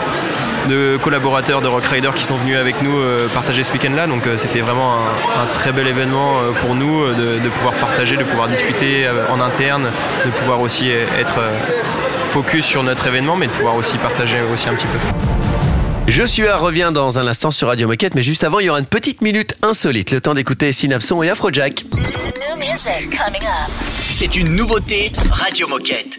de 0.70 0.98
collaborateurs 1.01 1.62
de 1.62 1.67
Rock 1.67 1.86
Rider 1.86 2.12
qui 2.15 2.24
sont 2.24 2.38
venus 2.38 2.58
avec 2.58 2.82
nous 2.82 2.98
euh, 2.98 3.27
partager 3.34 3.63
ce 3.63 3.74
week-end-là. 3.74 4.08
Donc 4.08 4.25
euh, 4.27 4.38
c'était 4.38 4.62
vraiment 4.62 4.96
un, 4.96 5.43
un 5.43 5.46
très 5.51 5.72
bel 5.72 5.88
événement 5.88 6.39
euh, 6.39 6.51
pour 6.62 6.75
nous 6.75 7.03
euh, 7.03 7.13
de, 7.13 7.43
de 7.43 7.50
pouvoir 7.50 7.74
partager, 7.75 8.17
de 8.17 8.24
pouvoir 8.24 8.48
discuter 8.48 9.05
euh, 9.05 9.25
en 9.29 9.39
interne, 9.41 9.89
de 10.25 10.32
pouvoir 10.32 10.62
aussi 10.62 10.89
être 10.89 11.39
euh, 11.39 11.51
focus 12.29 12.65
sur 12.65 12.84
notre 12.84 13.05
événement, 13.08 13.36
mais 13.36 13.48
de 13.48 13.51
pouvoir 13.51 13.75
aussi 13.75 13.98
partager 13.98 14.38
aussi 14.53 14.70
un 14.70 14.75
petit 14.75 14.88
peu. 14.88 14.98
Joshua 16.08 16.58
revient 16.58 16.91
dans 16.93 17.17
un 17.17 17.27
instant 17.27 17.51
sur 17.51 17.70
Radio 17.70 17.88
Moquette, 17.88 18.13
mais 18.13 18.24
juste 18.24 18.43
avant, 18.43 18.60
il 18.60 18.65
y 18.65 18.70
aura 18.70 18.79
une 18.79 18.86
petite 18.86 19.22
minute 19.22 19.55
insolite. 19.62 20.12
Le 20.12 20.20
temps 20.20 20.34
d'écouter 20.34 20.74
Synapson 20.74 21.24
et 21.24 21.29
Afrojack. 21.29 21.86
C'est 24.12 24.36
une 24.36 24.55
nouveauté 24.55 25.13
Radio 25.32 25.67
Moquette. 25.70 26.17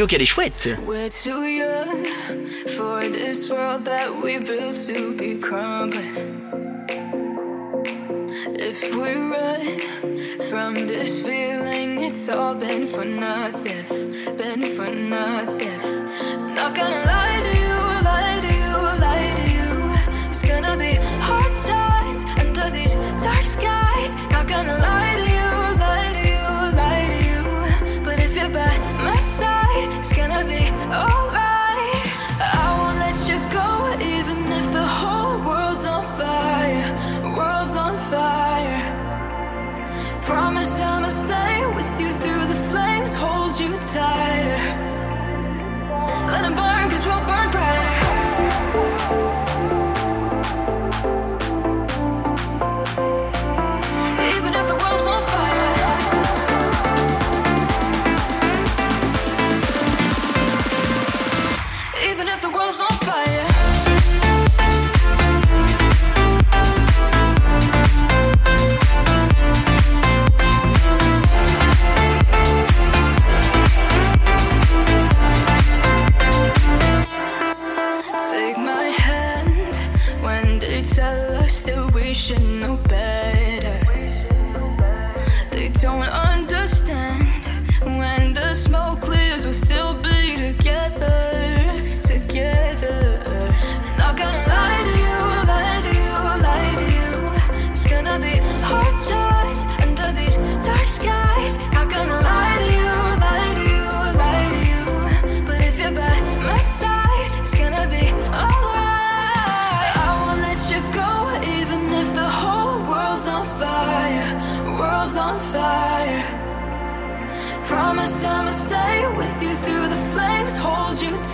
Radio 0.00 0.06
qu'elle 0.06 0.22
est 0.22 0.24
chouette. 0.24 0.68
We're 0.86 1.10
too 1.10 1.44
young 1.44 2.06
for 2.68 3.06
this 3.06 3.50
world 3.50 3.84
that 3.84 4.08
we 4.22 4.38
built 4.38 4.76
to 4.86 5.12
be 5.14 5.36
crumbling. 5.38 6.16
If 8.58 8.94
we 8.94 9.12
run 9.12 9.78
from 10.48 10.86
this 10.86 11.22
feeling, 11.22 12.00
it's 12.00 12.30
all 12.30 12.54
been 12.54 12.86
for 12.86 13.04
nothing, 13.04 13.84
been 14.38 14.64
for 14.64 14.90
nothing. 14.90 15.59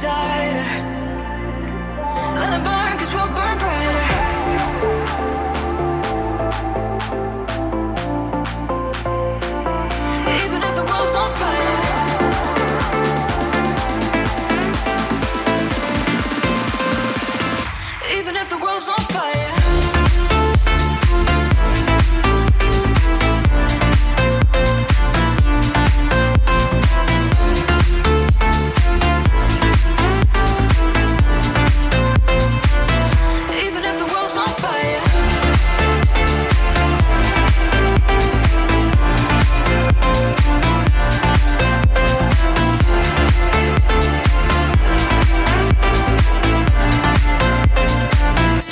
Tighter. 0.00 0.85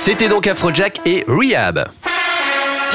C'était 0.04 0.28
donc 0.28 0.46
Afrojack 0.46 1.00
et 1.06 1.24
Rehab. 1.26 1.82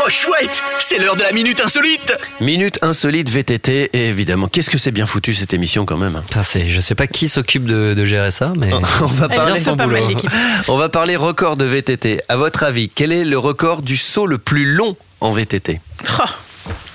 Oh 0.05 0.09
chouette, 0.09 0.61
c'est 0.77 0.99
l'heure 0.99 1.15
de 1.15 1.23
la 1.23 1.31
minute 1.31 1.59
insolite. 1.59 2.13
Minute 2.39 2.77
insolite 2.83 3.31
VTT 3.31 3.89
et 3.93 4.09
évidemment, 4.09 4.47
qu'est-ce 4.47 4.69
que 4.69 4.77
c'est 4.77 4.91
bien 4.91 5.07
foutu 5.07 5.33
cette 5.33 5.55
émission 5.55 5.85
quand 5.85 5.97
même. 5.97 6.21
Putain, 6.21 6.43
c'est, 6.43 6.69
je 6.69 6.79
sais 6.79 6.93
pas 6.93 7.07
qui 7.07 7.27
s'occupe 7.27 7.65
de, 7.65 7.95
de 7.95 8.05
gérer 8.05 8.29
ça, 8.29 8.53
mais 8.55 8.69
On 9.01 9.05
va 9.07 9.27
parler 9.27 9.59
gère 9.59 9.75
pas 9.75 9.87
mal, 9.87 10.07
l'équipe. 10.07 10.29
On 10.67 10.77
va 10.77 10.87
parler 10.89 11.15
record 11.15 11.57
de 11.57 11.65
VTT. 11.65 12.21
À 12.29 12.35
votre 12.37 12.61
avis, 12.61 12.89
quel 12.89 13.11
est 13.11 13.25
le 13.25 13.39
record 13.39 13.81
du 13.81 13.97
saut 13.97 14.27
le 14.27 14.37
plus 14.37 14.65
long 14.75 14.95
en 15.19 15.31
VTT 15.31 15.79
Oh, 16.19 16.23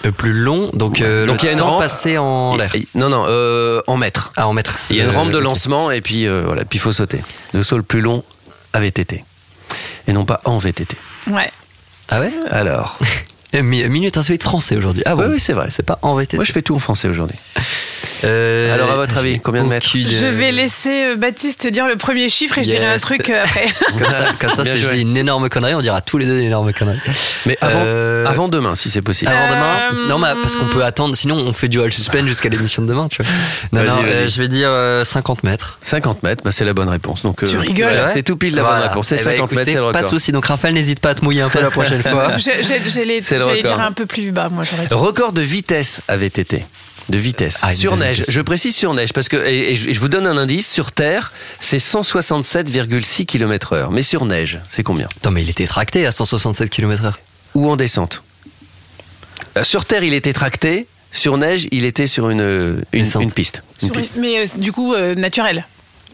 le 0.04 0.12
plus 0.12 0.32
long, 0.32 0.70
donc, 0.74 1.00
euh, 1.00 1.26
Donc, 1.26 1.38
le 1.38 1.42
il 1.42 1.46
y 1.46 1.48
a 1.48 1.52
une 1.54 1.60
rampe. 1.60 1.80
passé 1.82 2.18
en 2.18 2.54
l'air. 2.56 2.72
Non, 2.94 3.08
non, 3.08 3.24
euh, 3.28 3.82
en 3.88 3.96
mètres. 3.96 4.30
Ah, 4.36 4.46
en 4.46 4.52
mètre. 4.52 4.78
Il 4.90 4.96
y 4.96 5.00
a 5.00 5.04
une 5.04 5.10
Euh, 5.10 5.12
rampe 5.12 5.32
de 5.32 5.38
lancement 5.38 5.90
et 5.90 6.00
puis 6.00 6.28
euh, 6.28 6.44
voilà, 6.46 6.64
puis 6.64 6.78
il 6.78 6.80
faut 6.80 6.92
sauter. 6.92 7.20
Le 7.52 7.64
saut 7.64 7.76
le 7.78 7.82
plus 7.82 8.00
long 8.00 8.22
à 8.72 8.78
VTT. 8.80 9.24
Et 10.06 10.12
non 10.12 10.24
pas 10.24 10.40
en 10.44 10.58
VTT. 10.58 10.96
ouais. 11.28 11.50
Ah 12.08 12.20
ouais? 12.20 12.32
Alors, 12.50 12.98
Minute 13.62 14.16
insolite 14.16 14.42
français 14.42 14.76
aujourd'hui. 14.76 15.02
Ah 15.06 15.14
oui, 15.16 15.24
bon 15.26 15.32
oui, 15.32 15.40
c'est 15.40 15.52
vrai. 15.52 15.68
C'est 15.70 15.84
pas 15.84 15.98
en 16.02 16.14
VTT. 16.14 16.36
Moi, 16.36 16.44
je 16.44 16.52
fais 16.52 16.62
tout 16.62 16.74
en 16.74 16.78
français 16.78 17.08
aujourd'hui. 17.08 17.36
Euh, 18.24 18.72
Alors, 18.74 18.90
à 18.90 18.94
votre 18.96 19.18
avis, 19.18 19.38
combien 19.38 19.64
de 19.64 19.68
mètres 19.68 19.86
aucune- 19.86 20.08
Je 20.08 20.24
vais 20.26 20.50
laisser 20.50 21.08
euh, 21.12 21.16
Baptiste 21.16 21.66
dire 21.66 21.86
le 21.86 21.96
premier 21.96 22.28
chiffre 22.30 22.56
et 22.58 22.64
je 22.64 22.70
dirai 22.70 22.86
un 22.86 22.98
truc 22.98 23.28
euh, 23.28 23.42
après. 23.44 23.66
Comme 23.98 24.08
ça, 24.10 24.28
comme 24.40 24.54
ça 24.54 24.64
si 24.64 24.78
je 24.78 24.88
dis 24.92 25.00
une 25.02 25.16
énorme 25.16 25.48
connerie, 25.50 25.74
on 25.74 25.80
dira 25.82 26.00
tous 26.00 26.16
les 26.16 26.24
deux 26.24 26.36
une 26.38 26.44
énorme 26.44 26.72
connerie. 26.72 26.98
Mais 27.44 27.58
avant, 27.60 27.82
Euh, 27.84 28.24
avant 28.26 28.48
demain, 28.48 28.74
si 28.76 28.88
c'est 28.90 29.02
possible. 29.02 29.30
Avant 29.30 29.54
demain 29.54 29.76
Euh, 29.92 30.08
Non, 30.08 30.18
mais 30.18 30.28
parce 30.40 30.56
qu'on 30.56 30.66
peut 30.68 30.82
attendre, 30.84 31.14
sinon 31.14 31.36
on 31.36 31.52
fait 31.52 31.68
du 31.68 31.80
all 31.82 31.92
suspense 31.92 32.24
jusqu'à 32.26 32.48
l'émission 32.48 32.80
de 32.82 32.86
demain, 32.88 33.08
tu 33.08 33.22
vois. 33.22 33.30
Non, 33.72 33.86
non, 33.86 34.02
euh, 34.06 34.26
je 34.26 34.40
vais 34.40 34.48
dire 34.48 34.68
euh, 34.70 35.04
50 35.04 35.42
mètres. 35.44 35.78
50 35.82 36.22
mètres, 36.22 36.42
bah, 36.44 36.50
c'est 36.52 36.64
la 36.64 36.72
bonne 36.72 36.88
réponse. 36.88 37.22
Donc, 37.24 37.44
Tu 37.44 37.56
rigoles 37.58 37.84
voilà, 37.84 38.04
Ouais. 38.06 38.10
C'est 38.14 38.22
tout 38.22 38.36
pile 38.36 38.54
la 38.54 38.62
bonne 38.62 38.70
Voilà. 38.70 38.88
réponse. 38.88 39.08
C'est 39.08 39.16
Eh 39.20 39.24
ben, 39.24 39.30
50 39.36 39.52
mètres, 39.52 39.64
c'est 39.70 39.74
le 39.74 39.80
Pas 39.82 39.86
record. 39.88 40.02
de 40.02 40.08
souci, 40.08 40.32
donc 40.32 40.46
Raphaël, 40.46 40.72
n'hésite 40.74 41.00
pas 41.00 41.10
à 41.10 41.14
te 41.14 41.22
mouiller 41.24 41.42
un 41.42 41.48
peu 41.50 41.60
la 41.60 41.70
prochaine 41.70 42.02
fois. 42.02 42.36
J'ai- 42.38 42.62
j'ai- 42.62 42.80
J'allais 43.46 43.62
record. 43.62 43.76
dire 43.76 43.84
un 43.84 43.92
peu 43.92 44.06
plus 44.06 44.30
bas, 44.32 44.48
moi 44.48 44.64
j'aurais 44.64 44.86
dit. 44.86 44.94
Record 44.94 45.32
de 45.32 45.40
vitesse 45.42 46.00
à 46.08 46.16
VTT. 46.16 46.64
De 47.10 47.18
vitesse. 47.18 47.58
Ah, 47.62 47.72
sur 47.72 47.94
vitesse. 47.96 48.18
neige. 48.20 48.24
Je 48.28 48.40
précise 48.40 48.74
sur 48.74 48.94
neige 48.94 49.12
parce 49.12 49.28
que, 49.28 49.36
et, 49.36 49.72
et 49.72 49.76
je 49.94 50.00
vous 50.00 50.08
donne 50.08 50.26
un 50.26 50.38
indice, 50.38 50.70
sur 50.70 50.90
Terre, 50.92 51.32
c'est 51.60 51.76
167,6 51.76 53.26
km 53.26 53.72
heure. 53.74 53.90
Mais 53.90 54.02
sur 54.02 54.24
neige, 54.24 54.58
c'est 54.68 54.82
combien? 54.82 55.06
Attends, 55.18 55.30
mais 55.30 55.42
il 55.42 55.50
était 55.50 55.66
tracté 55.66 56.06
à 56.06 56.12
167 56.12 56.70
km/h. 56.70 57.12
Ou 57.54 57.68
en 57.70 57.76
descente 57.76 58.22
Euh, 59.58 59.64
Sur 59.64 59.84
Terre, 59.84 60.02
il 60.04 60.14
était 60.14 60.32
tracté. 60.32 60.86
Sur 61.12 61.36
neige, 61.38 61.68
il 61.70 61.84
était 61.84 62.06
sur 62.08 62.30
une, 62.30 62.82
une, 62.92 63.04
Descente. 63.04 63.22
une 63.22 63.30
piste. 63.32 63.62
Une 63.82 63.88
Sur- 63.92 63.96
piste. 64.00 64.14
Mais 64.18 64.38
euh, 64.38 64.46
du 64.56 64.72
coup, 64.72 64.94
euh, 64.94 65.14
naturel. 65.14 65.66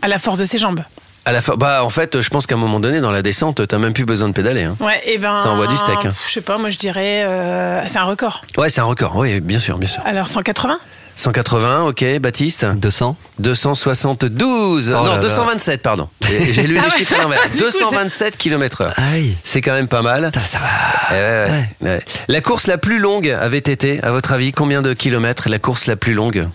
À 0.02 0.08
la 0.08 0.18
force 0.18 0.38
de 0.38 0.44
ses 0.44 0.58
jambes. 0.58 0.82
À 1.26 1.32
la 1.32 1.40
fin, 1.42 1.54
bah, 1.56 1.84
en 1.84 1.90
fait, 1.90 2.20
je 2.22 2.28
pense 2.30 2.46
qu'à 2.46 2.54
un 2.54 2.58
moment 2.58 2.80
donné, 2.80 3.00
dans 3.00 3.10
la 3.10 3.20
descente, 3.22 3.66
t'as 3.68 3.78
même 3.78 3.92
plus 3.92 4.06
besoin 4.06 4.28
de 4.28 4.32
pédaler. 4.32 4.62
hein. 4.64 4.76
Ouais, 4.80 5.00
et 5.06 5.18
ben. 5.18 5.40
Ça 5.42 5.50
envoie 5.50 5.66
du 5.66 5.76
steak, 5.76 6.04
hein. 6.04 6.10
Je 6.26 6.32
sais 6.32 6.40
pas, 6.40 6.56
moi 6.58 6.70
je 6.70 6.78
dirais. 6.78 7.24
euh, 7.24 7.82
c'est 7.86 7.98
un 7.98 8.04
record. 8.04 8.42
Ouais, 8.56 8.70
c'est 8.70 8.80
un 8.80 8.84
record. 8.84 9.14
Oui, 9.16 9.40
bien 9.40 9.58
sûr, 9.60 9.76
bien 9.78 9.88
sûr. 9.88 10.02
Alors 10.06 10.28
180 10.28 10.78
180, 11.16 11.82
ok, 11.82 12.18
Baptiste? 12.20 12.64
200 12.64 13.14
272 13.40 14.90
Oh 14.90 14.92
Non, 14.94 15.04
là 15.04 15.10
là. 15.16 15.18
227, 15.18 15.82
pardon. 15.82 16.08
J'ai 16.26 16.62
lu 16.62 16.78
Ah 16.80 16.84
les 16.86 16.90
ouais. 16.90 16.96
chiffres 16.98 17.14
à 17.18 17.22
l'envers. 17.22 17.42
Du 17.52 17.58
coup, 17.58 17.64
227 17.64 18.38
km 18.38 18.80
heure. 18.82 18.94
Aïe. 18.96 19.34
C'est 19.44 19.60
quand 19.60 19.72
même 19.74 19.88
pas 19.88 20.00
mal. 20.00 20.30
Ça 20.46 20.58
va. 20.58 20.66
Eh 21.10 21.14
ouais, 21.14 21.50
ouais, 21.82 21.90
ouais. 21.90 22.00
La 22.28 22.40
course 22.40 22.66
la 22.66 22.78
plus 22.78 22.98
longue 22.98 23.28
à 23.28 23.46
VTT, 23.48 24.00
à 24.02 24.10
votre 24.12 24.32
avis, 24.32 24.52
combien 24.52 24.80
de 24.80 24.94
kilomètres? 24.94 25.50
La 25.50 25.58
course 25.58 25.86
la 25.86 25.96
plus 25.96 26.14
longue? 26.14 26.46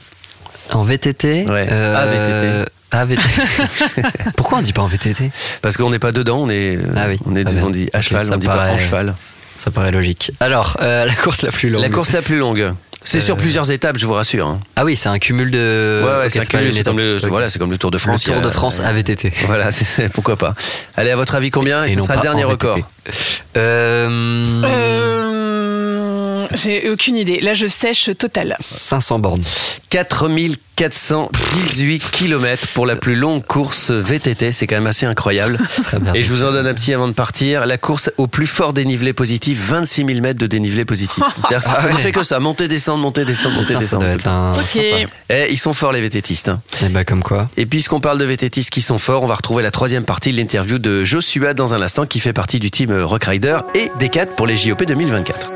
En 0.73 0.81
VTT 0.81 1.45
Ouais, 1.47 1.67
euh, 1.71 1.95
à 1.95 2.05
VTT. 2.05 2.71
VTT. 3.03 3.21
Pourquoi 4.37 4.59
on 4.59 4.61
dit 4.61 4.71
pas 4.71 4.81
en 4.83 4.87
VTT 4.87 5.31
Parce 5.61 5.75
qu'on 5.75 5.89
n'est 5.89 5.99
pas 5.99 6.13
dedans, 6.13 6.37
on 6.43 6.49
est, 6.49 6.79
Ah 6.95 7.07
oui. 7.09 7.17
on, 7.25 7.35
est 7.35 7.43
Ah 7.45 7.49
on 7.51 7.53
merde. 7.53 7.71
dit 7.73 7.89
à 7.91 8.01
cheval, 8.01 8.25
ça 8.25 8.33
on 8.35 8.37
dit 8.37 8.47
pas 8.47 8.69
en 8.71 8.77
cheval. 8.77 9.13
Ça 9.57 9.71
paraît 9.71 9.91
logique. 9.91 10.31
Alors, 10.39 10.77
euh, 10.81 11.03
la 11.07 11.13
course 11.15 11.41
la 11.41 11.51
plus 11.51 11.69
longue. 11.69 11.81
La 11.81 11.89
course 11.89 12.11
la 12.13 12.21
plus 12.21 12.37
longue. 12.37 12.71
C'est 13.07 13.21
sur 13.21 13.37
plusieurs 13.37 13.69
étapes, 13.71 13.97
je 13.99 14.05
vous 14.07 14.13
rassure. 14.13 14.47
hein. 14.47 14.59
Ah 14.75 14.83
oui, 14.83 14.95
c'est 14.95 15.09
un 15.09 15.19
cumul 15.19 15.51
de. 15.51 16.01
Ouais, 16.03 16.09
ouais, 16.21 16.25
Ok, 16.25 16.31
c'est 16.31 16.47
cumul, 16.47 16.73
c'est 16.73 16.83
comme, 16.83 16.97
le, 16.97 17.19
voilà, 17.27 17.51
c'est 17.51 17.59
comme 17.59 17.69
le 17.69 17.77
Tour 17.77 17.91
de 17.91 17.99
France. 17.99 18.25
Le 18.25 18.33
Tour 18.33 18.41
de 18.41 18.49
France 18.49 18.79
à 18.79 18.91
VTT. 18.93 19.31
Voilà, 19.45 19.69
pourquoi 20.13 20.37
pas. 20.37 20.55
Allez, 20.97 21.11
à 21.11 21.15
votre 21.15 21.35
avis, 21.35 21.51
combien 21.51 21.85
Et, 21.85 21.91
Et 21.91 21.95
ce 21.95 22.01
sera 22.01 22.15
le 22.15 22.21
dernier 22.21 22.45
record? 22.45 22.79
Euh, 23.57 24.07
Euh, 24.65 25.24
J'ai 26.55 26.89
aucune 26.89 27.17
idée. 27.17 27.39
Là, 27.41 27.53
je 27.53 27.67
sèche 27.67 28.09
total. 28.17 28.55
500 28.59 29.19
bornes. 29.19 29.43
4418 29.89 32.11
km 32.11 32.67
pour 32.73 32.85
la 32.85 32.95
plus 32.97 33.15
longue 33.15 33.45
course 33.45 33.91
VTT, 33.91 34.51
c'est 34.51 34.67
quand 34.67 34.75
même 34.75 34.87
assez 34.87 35.05
incroyable. 35.05 35.57
Très 35.83 35.99
bien. 35.99 36.13
Et 36.13 36.21
je 36.23 36.29
vous 36.29 36.43
en 36.43 36.51
donne 36.51 36.67
un 36.67 36.73
petit 36.73 36.93
avant 36.93 37.07
de 37.07 37.13
partir. 37.13 37.65
La 37.65 37.77
course 37.77 38.11
au 38.17 38.27
plus 38.27 38.47
fort 38.47 38.73
dénivelé 38.73 39.13
positif, 39.13 39.57
26 39.69 40.05
000 40.05 40.19
mètres 40.21 40.39
de 40.39 40.47
dénivelé 40.47 40.83
positif. 40.83 41.23
C'est-à-dire, 41.37 41.63
ça 41.63 41.77
Ah 41.79 41.87
ne 41.87 41.93
ouais. 41.93 42.01
fait 42.01 42.11
que 42.11 42.23
ça, 42.23 42.39
monter, 42.39 42.67
descendre, 42.67 43.01
monter, 43.03 43.23
descendre, 43.25 43.55
monter, 43.55 43.75
descendre. 43.75 44.05
un. 44.25 44.51
Eh, 45.29 45.47
ils 45.51 45.57
sont 45.59 45.71
forts 45.73 45.93
les 45.93 46.01
VTTistes. 46.01 46.49
hein. 46.49 46.59
Et 46.85 46.89
bah 46.89 47.05
comme 47.05 47.23
quoi. 47.23 47.49
Et 47.55 47.65
puisqu'on 47.65 48.01
parle 48.01 48.17
de 48.17 48.25
VTTistes 48.25 48.69
qui 48.69 48.81
sont 48.81 48.99
forts, 48.99 49.23
on 49.23 49.27
va 49.27 49.35
retrouver 49.35 49.63
la 49.63 49.71
troisième 49.71 50.03
partie 50.03 50.31
de 50.33 50.37
l'interview 50.37 50.77
de 50.77 51.05
Joshua 51.05 51.53
dans 51.53 51.73
un 51.73 51.81
instant, 51.81 52.05
qui 52.05 52.19
fait 52.19 52.33
partie 52.33 52.59
du 52.59 52.69
team 52.69 52.91
Rock 52.91 53.23
Rider 53.25 53.57
et 53.75 53.91
Decat 53.99 54.25
pour 54.25 54.45
les 54.47 54.57
JOP 54.57 54.83
2024. 54.83 55.51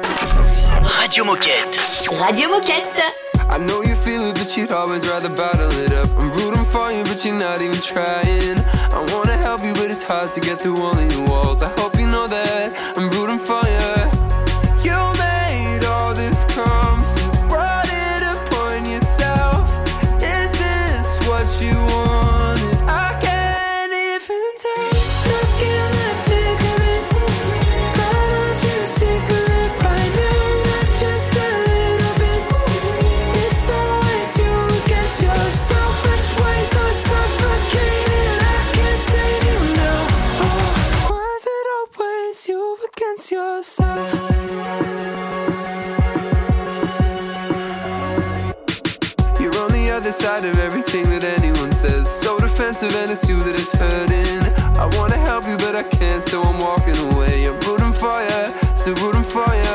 Radio 0.81 1.25
Moquette. 1.25 1.77
Radio 2.21 2.47
Moquette. 2.49 3.01
I 3.49 3.57
know 3.57 3.81
you 3.81 3.95
feel 3.95 4.21
it, 4.29 4.35
but 4.35 4.55
you'd 4.55 4.71
always 4.71 5.07
rather 5.07 5.27
bottle 5.27 5.71
it 5.71 5.91
up. 5.91 6.07
I'm 6.17 6.31
rooting 6.31 6.63
for 6.65 6.91
you, 6.91 7.03
but 7.03 7.25
you're 7.25 7.37
not 7.37 7.61
even 7.61 7.81
trying. 7.81 8.59
I 8.93 9.05
wanna 9.11 9.35
help 9.37 9.63
you, 9.63 9.73
but 9.73 9.91
it's 9.91 10.03
hard 10.03 10.31
to 10.31 10.39
get 10.39 10.61
through 10.61 10.77
all 10.77 10.97
of 10.97 11.11
your 11.11 11.25
walls. 11.27 11.63
I 11.63 11.69
hope 11.79 11.99
you 11.99 12.05
know 12.05 12.27
that 12.27 12.88
side 50.19 50.43
of 50.43 50.57
everything 50.59 51.09
that 51.09 51.23
anyone 51.23 51.71
says. 51.71 52.09
So 52.09 52.39
defensive, 52.39 52.93
and 52.95 53.11
it's 53.11 53.27
you 53.27 53.37
that 53.39 53.55
it's 53.55 53.71
hurting. 53.71 54.41
I 54.77 54.85
wanna 54.97 55.17
help 55.17 55.45
you, 55.47 55.57
but 55.57 55.75
I 55.75 55.83
can't, 55.83 56.23
so 56.23 56.41
I'm 56.41 56.59
walking 56.59 56.97
away. 57.11 57.45
I'm 57.45 57.59
rooting 57.67 57.93
for 57.93 58.19
you, 58.21 58.41
still 58.75 58.95
rooting 58.95 59.23
for 59.23 59.47
you. 59.63 59.68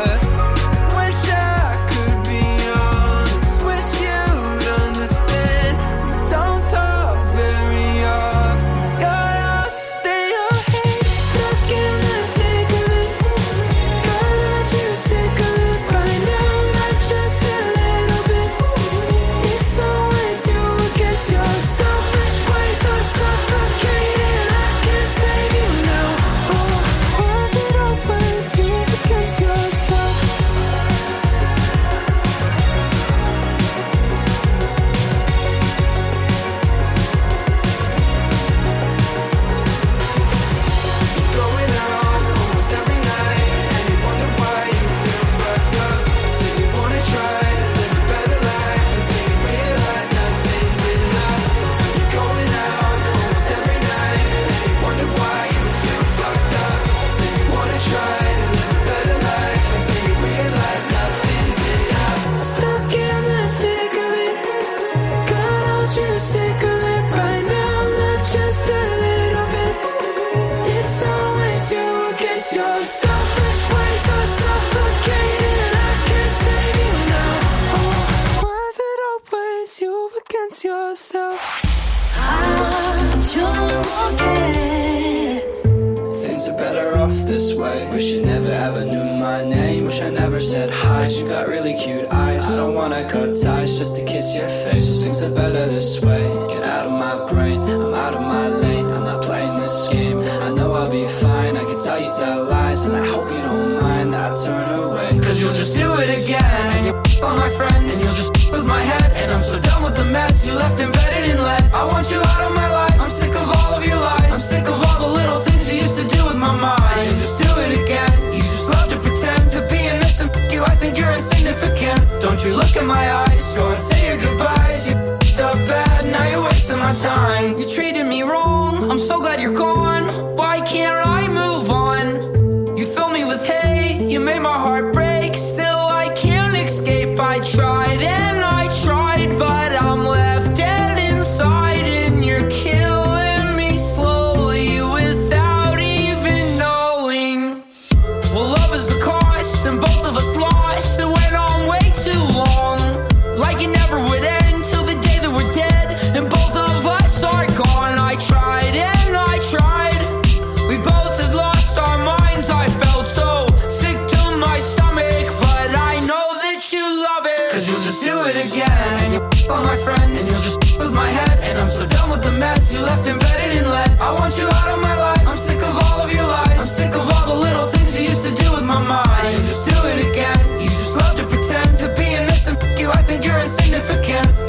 I'm 128.83 128.99
so 128.99 129.21
glad 129.21 129.41
you're 129.41 129.53
gone. 129.53 130.05
Why 130.37 130.61
can't 130.61 131.07
I 131.07 131.29
move 131.29 131.71
on? 131.71 132.77
You 132.77 132.85
fill 132.85 133.09
me 133.09 133.25
with 133.25 133.45
hate. 133.47 134.11
You 134.11 134.19
made 134.19 134.41
my 134.41 134.59
heart 134.59 134.74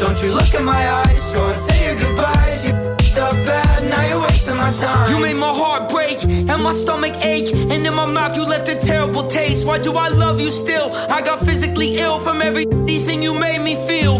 Don't 0.06 0.22
you 0.22 0.32
look 0.32 0.54
in 0.54 0.64
my 0.64 0.88
eyes. 1.02 1.34
Go 1.34 1.48
and 1.48 1.58
say 1.58 1.88
your 1.88 2.00
goodbyes. 2.00 2.68
You 2.68 2.74
f***ed 2.74 3.20
up 3.20 3.34
bad, 3.44 3.90
now 3.90 4.08
you're 4.08 4.22
wasting 4.22 4.56
my 4.56 4.72
time. 4.72 5.10
You 5.12 5.20
made 5.20 5.34
my 5.34 5.50
heart 5.50 5.90
break 5.90 6.24
and 6.24 6.62
my 6.62 6.74
stomach 6.74 7.16
ache. 7.26 7.52
And 7.52 7.88
in 7.88 7.94
my 7.96 8.06
mouth, 8.06 8.38
you 8.38 8.46
left 8.46 8.70
a 8.70 8.76
terrible 8.76 9.28
taste. 9.28 9.66
Why 9.66 9.80
do 9.80 9.94
I 9.94 10.10
love 10.10 10.40
you 10.40 10.52
still? 10.52 10.94
I 11.10 11.24
got 11.24 11.40
physically 11.40 11.98
ill 11.98 12.20
from 12.20 12.44
everything 12.44 13.24
you 13.24 13.34
made 13.34 13.62
me 13.64 13.74
feel. 13.88 14.16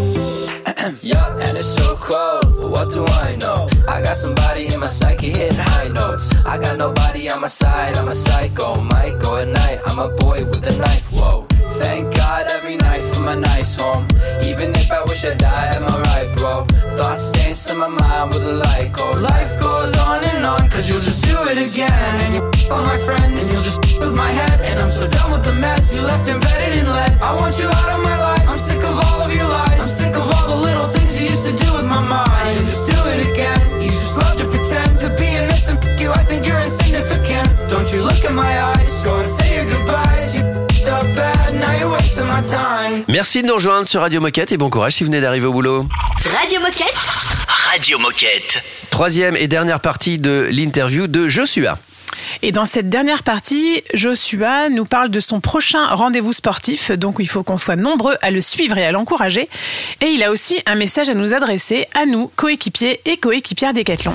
yeah, 1.02 1.44
and 1.44 1.56
it's 1.56 1.68
so 1.68 1.94
cold. 2.00 2.56
But 2.58 2.68
what 2.74 2.90
do 2.90 3.06
I 3.06 3.36
know? 3.36 3.68
I 3.86 4.02
got 4.02 4.16
somebody 4.16 4.66
in 4.66 4.80
my 4.80 4.86
psyche 4.86 5.30
hitting 5.30 5.56
high 5.56 5.86
notes. 5.86 6.24
I 6.44 6.58
got 6.58 6.78
nobody 6.78 7.30
on 7.30 7.40
my 7.40 7.52
side. 7.62 7.96
I'm 7.96 8.08
a 8.08 8.12
psycho, 8.26 8.80
Michael 8.80 9.36
at 9.36 9.48
night. 9.48 9.78
I'm 9.86 10.00
a 10.00 10.08
boy 10.08 10.44
with 10.46 10.66
a 10.66 10.76
knife. 10.76 11.06
Whoa. 11.12 11.46
Thank 11.78 12.16
God 12.16 12.46
every 12.50 12.76
night 12.76 13.02
my 13.26 13.34
nice 13.34 13.74
home. 13.74 14.06
Even 14.44 14.70
if 14.76 14.88
I 14.92 15.02
wish 15.02 15.24
I 15.24 15.34
died, 15.34 15.74
am 15.74 15.82
I 15.82 16.00
right, 16.10 16.28
bro? 16.36 16.64
Thoughts 16.96 17.32
dance 17.32 17.68
in 17.68 17.78
my 17.78 17.88
mind 17.88 18.30
with 18.32 18.44
a 18.44 18.52
light 18.52 18.92
cold. 18.92 19.20
Life 19.20 19.52
goes 19.60 19.92
on 19.98 20.22
and 20.22 20.46
on, 20.46 20.62
cause 20.70 20.88
you'll 20.88 21.00
just 21.00 21.24
do 21.24 21.36
it 21.50 21.58
again. 21.58 22.14
And 22.22 22.34
you 22.36 22.42
all 22.70 22.84
my 22.84 22.98
friends, 22.98 23.34
and 23.42 23.50
you'll 23.50 23.64
just 23.64 23.82
with 23.98 24.14
my 24.14 24.30
head. 24.30 24.60
And 24.60 24.78
I'm 24.78 24.92
so 24.92 25.08
done 25.08 25.32
with 25.32 25.44
the 25.44 25.54
mess 25.54 25.96
you 25.96 26.02
left 26.02 26.28
embedded 26.28 26.78
in 26.78 26.86
lead. 26.86 27.12
I 27.18 27.34
want 27.34 27.58
you 27.58 27.66
out 27.66 27.90
of 27.96 28.00
my 28.04 28.16
life. 28.28 28.46
I'm 28.48 28.58
sick 28.58 28.82
of 28.90 28.94
all 29.06 29.20
of 29.26 29.32
your 29.34 29.48
lies. 29.48 29.80
I'm 29.84 29.92
sick 30.00 30.14
of 30.14 30.26
all 30.34 30.46
the 30.54 30.60
little 30.68 30.86
things 30.86 31.18
you 31.18 31.26
used 31.26 31.46
to 31.50 31.54
do 31.64 31.68
with 31.74 31.86
my 31.86 32.02
mind. 32.16 32.46
You'll 32.54 32.70
just 32.74 32.86
do 32.86 32.98
it 33.10 33.20
again. 33.26 33.82
You 33.82 33.90
just 33.90 34.16
love 34.18 34.38
to 34.38 34.46
pretend 34.54 35.00
to 35.00 35.08
be 35.18 35.26
innocent. 35.40 35.84
F- 35.84 36.00
you, 36.00 36.12
I 36.12 36.22
think 36.22 36.46
you're 36.46 36.60
insignificant. 36.60 37.48
Don't 37.68 37.92
you 37.92 38.02
look 38.02 38.22
in 38.22 38.36
my 38.36 38.54
eyes. 38.70 39.02
Go 39.02 39.18
and 39.18 39.28
say 39.28 39.56
your 39.56 39.66
goodbyes. 39.72 40.36
You 40.36 40.65
Merci 43.08 43.42
de 43.42 43.48
nous 43.48 43.54
rejoindre 43.54 43.86
sur 43.86 44.00
Radio 44.00 44.20
Moquette 44.20 44.52
et 44.52 44.56
bon 44.56 44.70
courage 44.70 44.92
si 44.92 45.04
vous 45.04 45.10
venez 45.10 45.20
d'arriver 45.20 45.46
au 45.46 45.52
boulot. 45.52 45.86
Radio 46.38 46.60
Moquette. 46.60 46.94
Radio 47.48 47.98
Moquette. 47.98 48.62
Troisième 48.90 49.36
et 49.36 49.48
dernière 49.48 49.80
partie 49.80 50.18
de 50.18 50.48
l'interview 50.50 51.06
de 51.06 51.28
Joshua. 51.28 51.78
Et 52.42 52.52
dans 52.52 52.66
cette 52.66 52.88
dernière 52.88 53.22
partie, 53.22 53.82
Joshua 53.94 54.68
nous 54.68 54.84
parle 54.84 55.10
de 55.10 55.20
son 55.20 55.40
prochain 55.40 55.86
rendez-vous 55.88 56.32
sportif, 56.32 56.90
donc 56.90 57.16
il 57.18 57.28
faut 57.28 57.42
qu'on 57.42 57.56
soit 57.56 57.76
nombreux 57.76 58.16
à 58.22 58.30
le 58.30 58.40
suivre 58.40 58.78
et 58.78 58.86
à 58.86 58.92
l'encourager. 58.92 59.48
Et 60.00 60.06
il 60.06 60.22
a 60.22 60.30
aussi 60.30 60.60
un 60.66 60.74
message 60.74 61.08
à 61.08 61.14
nous 61.14 61.34
adresser, 61.34 61.86
à 61.94 62.06
nous, 62.06 62.30
coéquipiers 62.36 63.00
et 63.04 63.16
coéquipières 63.16 63.74
Décathlon. 63.74 64.12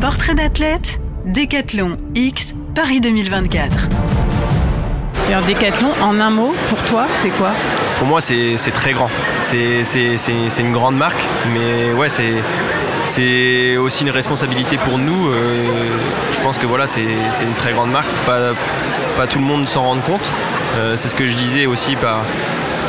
Portrait 0.00 0.34
d'athlète, 0.34 1.00
Décathlon 1.24 1.96
X, 2.14 2.54
Paris 2.74 3.00
2024. 3.00 3.88
Et 5.30 5.46
Décathlon, 5.46 5.88
en 6.02 6.20
un 6.20 6.30
mot, 6.30 6.54
pour 6.68 6.82
toi, 6.84 7.06
c'est 7.16 7.30
quoi 7.30 7.52
Pour 7.96 8.06
moi, 8.06 8.20
c'est 8.20 8.56
très 8.72 8.92
grand. 8.92 9.08
C'est 9.40 9.82
une 10.58 10.72
grande 10.72 10.96
marque, 10.96 11.22
mais 11.52 11.92
ouais, 11.92 12.08
c'est 12.08 13.76
aussi 13.76 14.02
une 14.04 14.10
responsabilité 14.10 14.76
pour 14.76 14.98
nous. 14.98 15.28
Euh, 15.28 15.98
je 16.30 16.40
pense 16.40 16.58
que 16.58 16.66
voilà, 16.66 16.86
c'est 16.86 17.02
une 17.02 17.54
très 17.56 17.72
grande 17.72 17.90
marque. 17.90 18.08
Pas, 18.26 18.52
pas 19.16 19.26
tout 19.26 19.38
le 19.38 19.44
monde 19.44 19.68
s'en 19.68 19.84
rend 19.84 19.96
compte. 19.98 20.30
Euh, 20.76 20.96
c'est 20.96 21.08
ce 21.08 21.14
que 21.14 21.28
je 21.28 21.36
disais 21.36 21.66
aussi 21.66 21.96
par, 21.96 22.20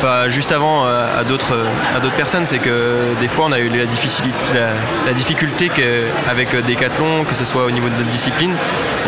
pas 0.00 0.28
juste 0.28 0.52
avant 0.52 0.86
euh, 0.86 1.20
à 1.20 1.24
d'autres 1.24 1.58
à 1.96 2.00
d'autres 2.00 2.14
personnes, 2.16 2.46
c'est 2.46 2.58
que 2.58 3.14
des 3.20 3.28
fois 3.28 3.46
on 3.48 3.52
a 3.52 3.58
eu 3.58 3.68
la 3.68 3.86
difficulté, 3.86 4.32
la, 4.54 4.68
la 5.06 5.12
difficulté 5.12 5.68
que, 5.68 6.04
avec 6.28 6.54
Decathlon, 6.66 7.24
que 7.24 7.34
ce 7.34 7.44
soit 7.44 7.64
au 7.64 7.70
niveau 7.70 7.88
de 7.88 7.94
notre 7.94 8.10
discipline, 8.10 8.54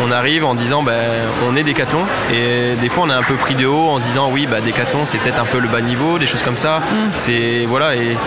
on 0.05 0.11
arrive 0.11 0.45
en 0.45 0.55
disant 0.55 0.83
ben, 0.83 1.01
on 1.47 1.55
est 1.55 1.63
Decathlon. 1.63 2.03
Et 2.33 2.75
des 2.81 2.89
fois 2.89 3.03
on 3.07 3.09
est 3.09 3.13
un 3.13 3.23
peu 3.23 3.35
pris 3.35 3.55
de 3.55 3.65
haut 3.65 3.89
en 3.89 3.99
disant 3.99 4.29
oui 4.31 4.47
bah 4.47 4.61
Decathlon 4.61 5.05
c'est 5.05 5.17
peut-être 5.17 5.41
un 5.41 5.45
peu 5.45 5.59
le 5.59 5.67
bas 5.67 5.81
niveau, 5.81 6.19
des 6.19 6.25
choses 6.25 6.43
comme 6.43 6.57
ça. 6.57 6.81
C'est 7.17 7.65
voilà 7.67 7.95
et, 7.95 8.17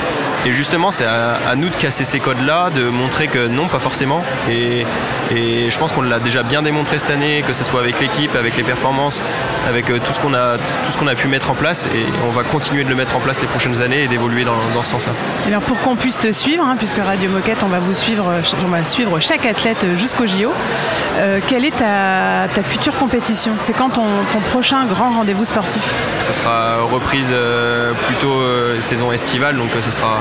et 0.47 0.53
justement 0.53 0.91
c'est 0.91 1.05
à, 1.05 1.39
à 1.49 1.57
nous 1.57 1.69
de 1.69 1.77
casser 1.77 2.05
ces 2.05 2.21
codes 2.21 2.45
là, 2.45 2.71
de 2.71 2.89
montrer 2.89 3.29
que 3.29 3.49
non 3.49 3.69
pas 3.69 3.79
forcément. 3.79 4.25
Et, 4.51 4.85
et 5.35 5.71
je 5.71 5.79
pense 5.79 5.93
qu'on 5.93 6.03
l'a 6.03 6.19
déjà 6.19 6.43
bien 6.43 6.63
démontré 6.63 6.99
cette 6.99 7.11
année, 7.11 7.43
que 7.47 7.53
ce 7.53 7.65
soit 7.65 7.81
avec 7.81 8.01
l'équipe, 8.01 8.35
avec 8.37 8.57
les 8.57 8.63
performances, 8.63 9.23
avec 9.69 9.91
euh, 9.91 9.99
tout 10.05 10.13
ce 10.13 10.21
qu'on 10.21 10.35
a 10.35 10.57
tout 10.59 10.93
ce 10.93 10.99
qu'on 10.99 11.07
a 11.07 11.15
pu 11.15 11.29
mettre 11.29 11.51
en 11.51 11.55
place. 11.55 11.87
Et 11.95 12.05
on 12.27 12.31
va 12.31 12.43
continuer 12.53 12.85
de 12.85 12.89
le 12.91 12.95
mettre 12.95 13.17
en 13.17 13.21
place 13.21 13.41
les 13.41 13.47
prochaines 13.49 13.81
années 13.83 14.05
et 14.05 14.09
d'évoluer 14.09 14.45
dans, 14.45 14.57
dans 14.75 14.83
ce 14.83 14.91
sens-là. 14.91 15.13
Alors 15.47 15.63
pour 15.63 15.81
qu'on 15.81 15.97
puisse 15.97 16.19
te 16.19 16.31
suivre, 16.33 16.65
hein, 16.65 16.77
puisque 16.79 16.99
Radio 16.99 17.31
Moquette, 17.31 17.63
on 17.65 17.69
va 17.69 17.79
vous 17.81 17.95
suivre, 17.95 18.25
on 18.65 18.69
va 18.69 18.85
suivre 18.85 19.19
chaque 19.21 19.47
athlète 19.47 19.87
jusqu'au 19.95 20.27
JO. 20.27 20.53
euh, 21.19 21.41
quelle 21.47 21.65
est 21.65 21.77
ta, 21.77 22.49
ta 22.55 22.63
future 22.63 22.97
compétition? 22.97 23.53
C'est 23.59 23.73
quand 23.73 23.89
ton, 23.91 24.05
ton 24.31 24.41
prochain 24.51 24.85
grand 24.87 25.11
rendez-vous 25.11 25.45
sportif? 25.45 25.83
Ça 26.21 26.33
sera 26.33 26.83
reprise 26.83 27.31
euh, 27.33 27.93
plutôt 28.07 28.33
euh, 28.41 28.81
saison 28.81 29.11
estivale, 29.13 29.57
donc 29.57 29.71
ça 29.81 29.91
sera 29.91 30.19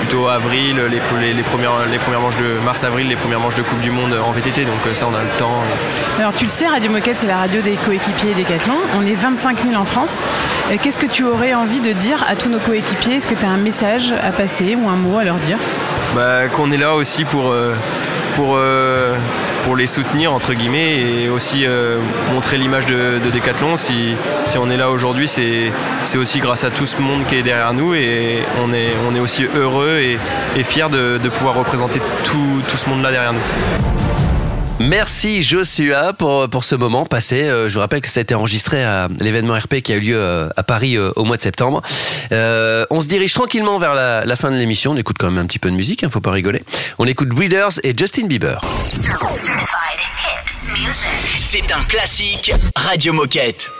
plutôt 0.00 0.28
avril, 0.28 0.80
les, 0.90 1.00
les, 1.20 1.34
les 1.34 1.42
premières, 1.42 1.86
les 1.90 1.98
premières 1.98 2.20
manches 2.20 2.36
de 2.36 2.58
mars-avril, 2.64 3.08
les 3.08 3.16
premières 3.16 3.40
manches 3.40 3.56
de 3.56 3.62
Coupe 3.62 3.80
du 3.80 3.90
Monde 3.90 4.14
en 4.24 4.30
VTT, 4.30 4.64
donc 4.64 4.78
ça 4.94 5.06
on 5.10 5.14
a 5.14 5.22
le 5.22 5.28
temps. 5.38 5.62
Alors 6.18 6.32
tu 6.34 6.44
le 6.44 6.50
sais, 6.50 6.66
Radio 6.68 6.90
Moquette, 6.90 7.18
c'est 7.18 7.26
la 7.26 7.38
radio 7.38 7.60
des 7.60 7.72
coéquipiers 7.74 8.34
Décathlon. 8.34 8.74
On 8.98 9.04
est 9.06 9.14
25 9.14 9.58
000 9.68 9.80
en 9.80 9.84
France. 9.84 10.22
Qu'est-ce 10.82 10.98
que 10.98 11.06
tu 11.06 11.24
aurais 11.24 11.54
envie 11.54 11.71
de 11.80 11.92
dire 11.92 12.24
à 12.28 12.36
tous 12.36 12.48
nos 12.48 12.58
coéquipiers 12.58 13.16
Est-ce 13.16 13.26
que 13.26 13.34
tu 13.34 13.46
as 13.46 13.50
un 13.50 13.56
message 13.56 14.12
à 14.22 14.32
passer 14.32 14.76
ou 14.76 14.88
un 14.88 14.96
mot 14.96 15.18
à 15.18 15.24
leur 15.24 15.36
dire? 15.36 15.58
Bah, 16.14 16.48
qu'on 16.48 16.70
est 16.70 16.76
là 16.76 16.94
aussi 16.94 17.24
pour, 17.24 17.50
euh, 17.50 17.74
pour, 18.34 18.56
euh, 18.56 19.16
pour 19.64 19.76
les 19.76 19.86
soutenir 19.86 20.32
entre 20.32 20.54
guillemets 20.54 20.98
et 20.98 21.28
aussi 21.28 21.64
euh, 21.64 21.98
montrer 22.32 22.58
l'image 22.58 22.86
de, 22.86 23.18
de 23.24 23.30
Decathlon. 23.30 23.76
Si, 23.76 24.14
si 24.44 24.58
on 24.58 24.68
est 24.70 24.76
là 24.76 24.90
aujourd'hui, 24.90 25.28
c'est 25.28 26.18
aussi 26.18 26.40
grâce 26.40 26.64
à 26.64 26.70
tout 26.70 26.86
ce 26.86 26.98
monde 26.98 27.24
qui 27.26 27.36
est 27.36 27.42
derrière 27.42 27.72
nous 27.72 27.94
et 27.94 28.42
on 28.62 28.72
est, 28.72 28.90
on 29.10 29.14
est 29.14 29.20
aussi 29.20 29.44
heureux 29.54 29.98
et, 29.98 30.18
et 30.56 30.64
fiers 30.64 30.90
de, 30.90 31.18
de 31.22 31.28
pouvoir 31.28 31.54
représenter 31.54 32.00
tout, 32.24 32.62
tout 32.68 32.76
ce 32.76 32.88
monde-là 32.88 33.10
derrière 33.10 33.32
nous. 33.32 34.01
Merci 34.88 35.42
Joshua 35.42 36.12
pour, 36.12 36.48
pour 36.50 36.64
ce 36.64 36.74
moment 36.74 37.06
passé. 37.06 37.42
Euh, 37.42 37.68
je 37.68 37.74
vous 37.74 37.80
rappelle 37.80 38.00
que 38.00 38.08
ça 38.08 38.18
a 38.18 38.22
été 38.22 38.34
enregistré 38.34 38.82
à 38.82 39.08
l'événement 39.20 39.54
RP 39.54 39.76
qui 39.76 39.92
a 39.92 39.96
eu 39.96 40.00
lieu 40.00 40.16
euh, 40.16 40.48
à 40.56 40.64
Paris 40.64 40.96
euh, 40.96 41.12
au 41.14 41.24
mois 41.24 41.36
de 41.36 41.42
septembre. 41.42 41.82
Euh, 42.32 42.84
on 42.90 43.00
se 43.00 43.06
dirige 43.06 43.32
tranquillement 43.32 43.78
vers 43.78 43.94
la, 43.94 44.24
la 44.24 44.36
fin 44.36 44.50
de 44.50 44.56
l'émission. 44.56 44.90
On 44.90 44.96
écoute 44.96 45.16
quand 45.20 45.30
même 45.30 45.38
un 45.38 45.46
petit 45.46 45.60
peu 45.60 45.70
de 45.70 45.76
musique, 45.76 46.02
hein, 46.02 46.10
faut 46.10 46.20
pas 46.20 46.32
rigoler. 46.32 46.64
On 46.98 47.06
écoute 47.06 47.28
Breeders 47.28 47.78
et 47.84 47.94
Justin 47.96 48.26
Bieber. 48.26 48.60
C'est 51.40 51.72
un 51.72 51.84
classique 51.84 52.52
Radio 52.74 53.12
Moquette. 53.12 53.70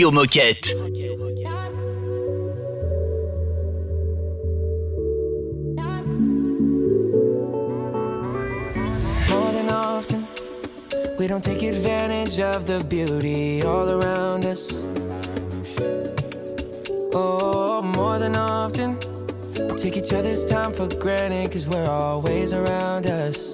Radio 0.00 0.18
Moquette. 0.18 0.74
More 9.28 9.52
than 9.52 9.68
often, 9.68 10.26
we 11.18 11.26
don't 11.26 11.44
take 11.44 11.62
advantage 11.62 12.40
of 12.40 12.66
the 12.66 12.82
beauty 12.88 13.62
all 13.62 13.90
around 13.90 14.46
us. 14.46 14.82
Oh, 17.12 17.82
more 17.82 18.18
than 18.18 18.36
often, 18.36 18.96
we 19.68 19.76
take 19.76 19.98
each 19.98 20.14
other's 20.14 20.46
time 20.46 20.72
for 20.72 20.88
granted 20.88 21.48
because 21.48 21.68
we're 21.68 21.90
always 21.90 22.54
around 22.54 23.06
us. 23.06 23.49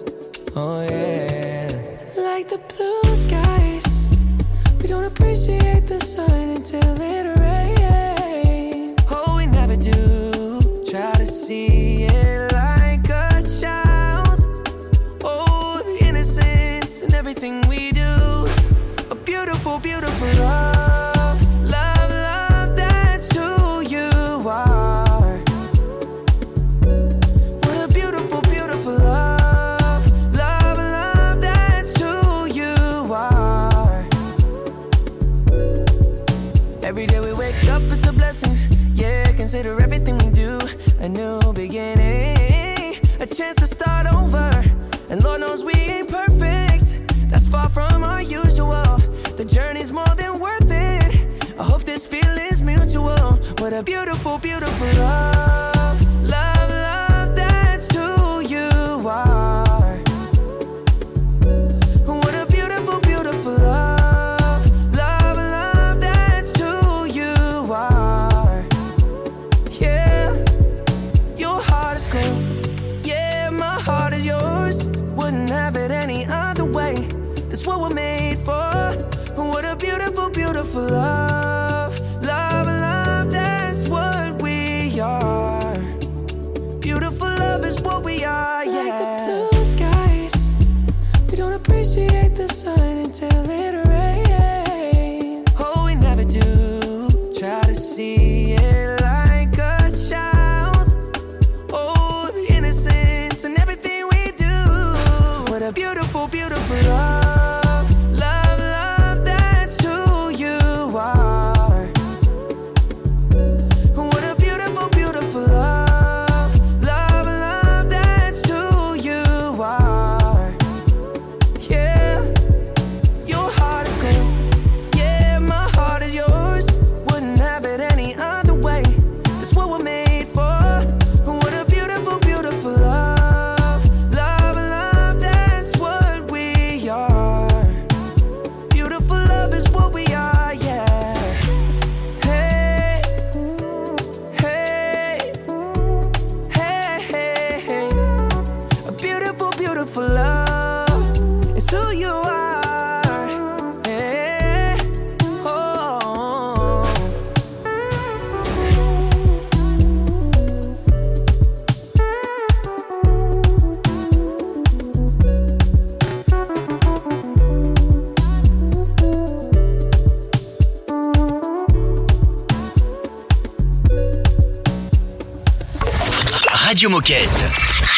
Radio 176.87 176.99
Moquette. 176.99 177.28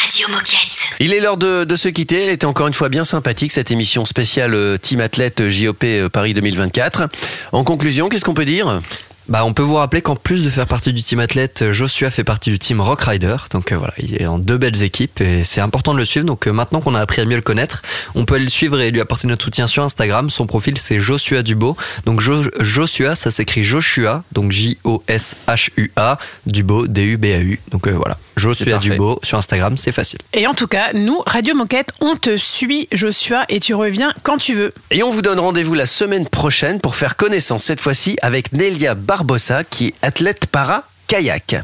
Radio 0.02 0.28
Moquette. 0.30 0.96
Il 0.98 1.12
est 1.12 1.20
l'heure 1.20 1.36
de, 1.36 1.64
de 1.64 1.76
se 1.76 1.90
quitter. 1.90 2.22
Elle 2.22 2.30
était 2.30 2.46
encore 2.46 2.68
une 2.68 2.72
fois 2.72 2.88
bien 2.88 3.04
sympathique, 3.04 3.52
cette 3.52 3.70
émission 3.70 4.06
spéciale 4.06 4.54
euh, 4.54 4.78
Team 4.78 5.00
Athlète 5.02 5.46
JOP 5.46 5.84
euh, 5.84 6.08
Paris 6.08 6.32
2024. 6.32 7.06
En 7.52 7.64
conclusion, 7.64 8.08
qu'est-ce 8.08 8.24
qu'on 8.24 8.32
peut 8.32 8.46
dire? 8.46 8.80
Bah, 9.28 9.44
on 9.44 9.52
peut 9.52 9.62
vous 9.62 9.74
rappeler 9.74 10.00
qu'en 10.00 10.16
plus 10.16 10.42
de 10.42 10.48
faire 10.48 10.66
partie 10.66 10.94
du 10.94 11.02
team 11.02 11.20
athlète, 11.20 11.70
Joshua 11.70 12.08
fait 12.08 12.24
partie 12.24 12.48
du 12.48 12.58
team 12.58 12.80
Rock 12.80 13.02
Rider. 13.02 13.36
Donc 13.50 13.72
euh, 13.72 13.76
voilà, 13.76 13.92
il 13.98 14.22
est 14.22 14.24
en 14.26 14.38
deux 14.38 14.56
belles 14.56 14.82
équipes 14.82 15.20
et 15.20 15.44
c'est 15.44 15.60
important 15.60 15.92
de 15.92 15.98
le 15.98 16.06
suivre. 16.06 16.24
Donc 16.24 16.46
euh, 16.48 16.52
maintenant 16.52 16.80
qu'on 16.80 16.94
a 16.94 17.00
appris 17.00 17.20
à 17.20 17.26
mieux 17.26 17.36
le 17.36 17.42
connaître, 17.42 17.82
on 18.14 18.24
peut 18.24 18.36
aller 18.36 18.44
le 18.44 18.50
suivre 18.50 18.80
et 18.80 18.90
lui 18.90 19.02
apporter 19.02 19.28
notre 19.28 19.44
soutien 19.44 19.66
sur 19.66 19.82
Instagram. 19.84 20.30
Son 20.30 20.46
profil 20.46 20.78
c'est 20.78 20.98
Joshua 20.98 21.42
Dubo. 21.42 21.76
Donc 22.06 22.22
Jo- 22.22 22.48
Joshua, 22.60 23.16
ça 23.16 23.30
s'écrit 23.30 23.64
Joshua, 23.64 24.24
donc 24.32 24.50
J-O-S-H-U-A, 24.50 26.18
Dubo, 26.46 26.86
D-U-B-A-U. 26.86 27.60
Donc 27.70 27.86
euh, 27.86 27.90
voilà, 27.92 28.16
C'est 28.16 28.27
Joshua 28.38 28.72
parfait. 28.72 28.90
Dubo 28.90 29.18
sur 29.22 29.38
Instagram, 29.38 29.76
c'est 29.76 29.92
facile. 29.92 30.20
Et 30.32 30.46
en 30.46 30.54
tout 30.54 30.66
cas, 30.66 30.92
nous, 30.94 31.22
Radio 31.26 31.54
Moquette, 31.54 31.92
on 32.00 32.16
te 32.16 32.36
suit, 32.36 32.88
Joshua, 32.92 33.44
et 33.48 33.60
tu 33.60 33.74
reviens 33.74 34.12
quand 34.22 34.38
tu 34.38 34.54
veux. 34.54 34.72
Et 34.90 35.02
on 35.02 35.10
vous 35.10 35.22
donne 35.22 35.38
rendez-vous 35.38 35.74
la 35.74 35.86
semaine 35.86 36.26
prochaine 36.28 36.80
pour 36.80 36.96
faire 36.96 37.16
connaissance 37.16 37.64
cette 37.64 37.80
fois-ci 37.80 38.16
avec 38.22 38.52
Nelia 38.52 38.94
Barbosa 38.94 39.64
qui 39.64 39.88
est 39.88 39.94
athlète 40.02 40.46
para 40.46 40.84
kayak. 41.06 41.56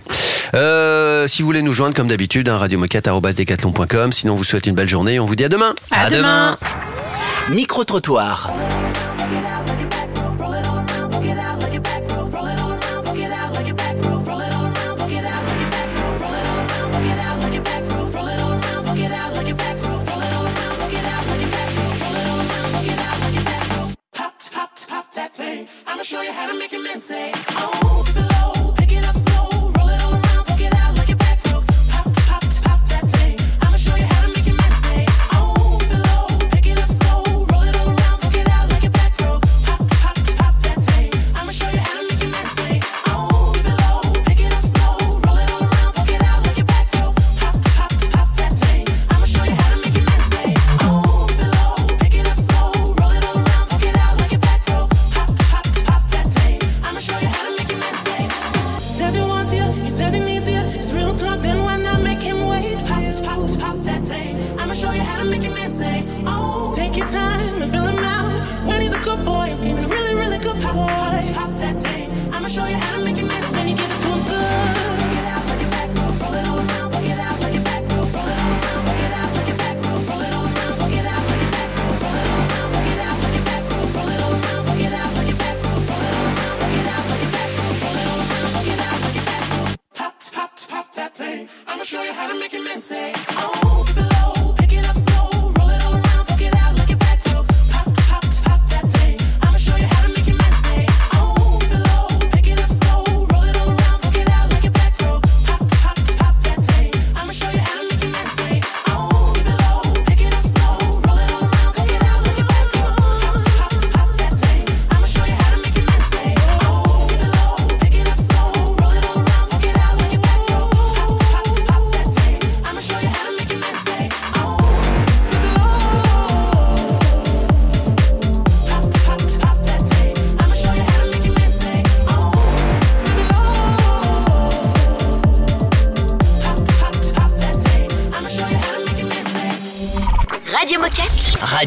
Euh, 0.55 1.27
si 1.27 1.43
vous 1.43 1.47
voulez 1.47 1.63
nous 1.63 1.73
joindre 1.73 1.95
comme 1.95 2.09
d'habitude, 2.09 2.49
hein, 2.49 2.59
radiomoquette.com, 2.59 4.13
sinon 4.13 4.33
on 4.33 4.37
vous 4.37 4.45
souhaite 4.45 4.67
une 4.67 4.75
belle 4.75 4.89
journée 4.89 5.15
et 5.15 5.21
on 5.21 5.27
vous 5.27 5.37
dit 5.37 5.45
à 5.45 5.49
demain. 5.49 5.75
À, 5.91 6.11
demain. 6.11 6.57
Micro-trottoir. 7.51 8.51
Make 26.65 26.73
it 26.73 26.83
men 26.83 26.99
say, 26.99 27.31
oh, 27.51 28.24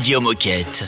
Radio 0.08 0.22
Moquette. 0.22 0.88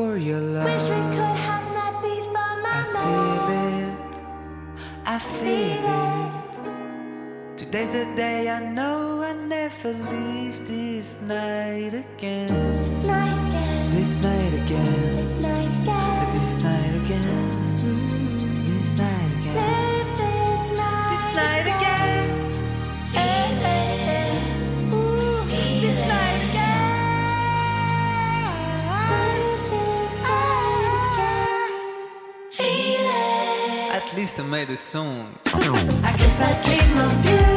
for 0.00 0.16
your 0.16 0.40
love. 0.40 0.64
Wish 0.64 0.88
we 0.96 1.00
could 1.16 1.38
have 1.48 1.66
met 1.78 1.94
before 2.00 2.54
my 2.64 2.80
I 2.80 2.96
feel 2.96 3.48
it. 3.84 4.12
I 5.14 5.18
feel 5.38 5.86
it. 6.08 6.52
Today's 7.60 7.90
the 7.90 8.06
day 8.16 8.48
I 8.48 8.60
know 8.76 9.22
I 9.30 9.32
never 9.34 9.92
leave 10.12 10.56
this 10.66 11.20
night 11.20 11.92
again. 12.04 12.48
This 12.80 12.94
night 13.12 13.38
again. 13.48 13.90
This 13.96 14.14
night 14.26 14.54
again. 14.62 15.16
This 15.18 15.36
night 15.46 15.72
again. 15.82 16.40
This 16.40 16.56
night 16.64 16.94
again. 17.04 17.59
this. 34.70 34.94
I 34.94 36.16
guess 36.16 36.40
I 36.40 36.62
dream 36.62 36.98
of 36.98 37.24
you. 37.24 37.49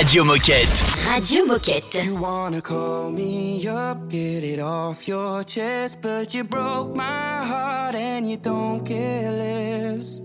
Radio 0.00 0.24
Moquette. 0.24 0.66
Radio 1.06 1.44
Moquette. 1.44 2.02
You 2.02 2.16
wanna 2.16 2.62
call 2.62 3.10
me 3.10 3.68
up, 3.68 4.08
get 4.08 4.42
it 4.42 4.58
off 4.58 5.06
your 5.06 5.44
chest, 5.44 6.00
but 6.00 6.32
you 6.32 6.42
broke 6.42 6.96
my 6.96 7.44
heart 7.44 7.94
and 7.94 8.30
you 8.30 8.38
don't 8.38 8.82
care 8.82 9.30
less. 9.30 10.22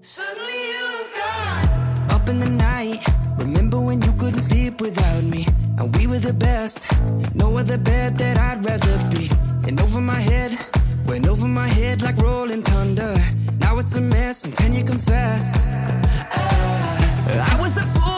Suddenly 0.00 0.58
you've 0.72 1.12
gone 1.20 2.10
up 2.12 2.26
in 2.30 2.40
the 2.40 2.48
night. 2.48 3.06
Remember 3.36 3.78
when 3.78 4.00
you 4.00 4.12
couldn't 4.12 4.40
sleep 4.40 4.80
without 4.80 5.22
me? 5.22 5.46
And 5.76 5.94
we 5.94 6.06
were 6.06 6.20
the 6.20 6.32
best. 6.32 6.90
No 7.34 7.58
other 7.58 7.76
bed 7.76 8.16
that 8.16 8.38
I'd 8.38 8.64
rather 8.64 8.96
be. 9.14 9.30
And 9.66 9.78
over 9.82 10.00
my 10.00 10.20
head, 10.30 10.58
went 11.04 11.26
over 11.28 11.46
my 11.46 11.68
head 11.68 12.00
like 12.00 12.16
rolling 12.16 12.62
thunder. 12.62 13.22
Now 13.58 13.80
it's 13.80 13.96
a 13.96 14.00
mess, 14.00 14.46
and 14.46 14.56
can 14.56 14.72
you 14.72 14.82
confess? 14.82 15.68
I 17.52 17.54
was 17.60 17.76
a 17.76 17.84
fool 17.84 18.17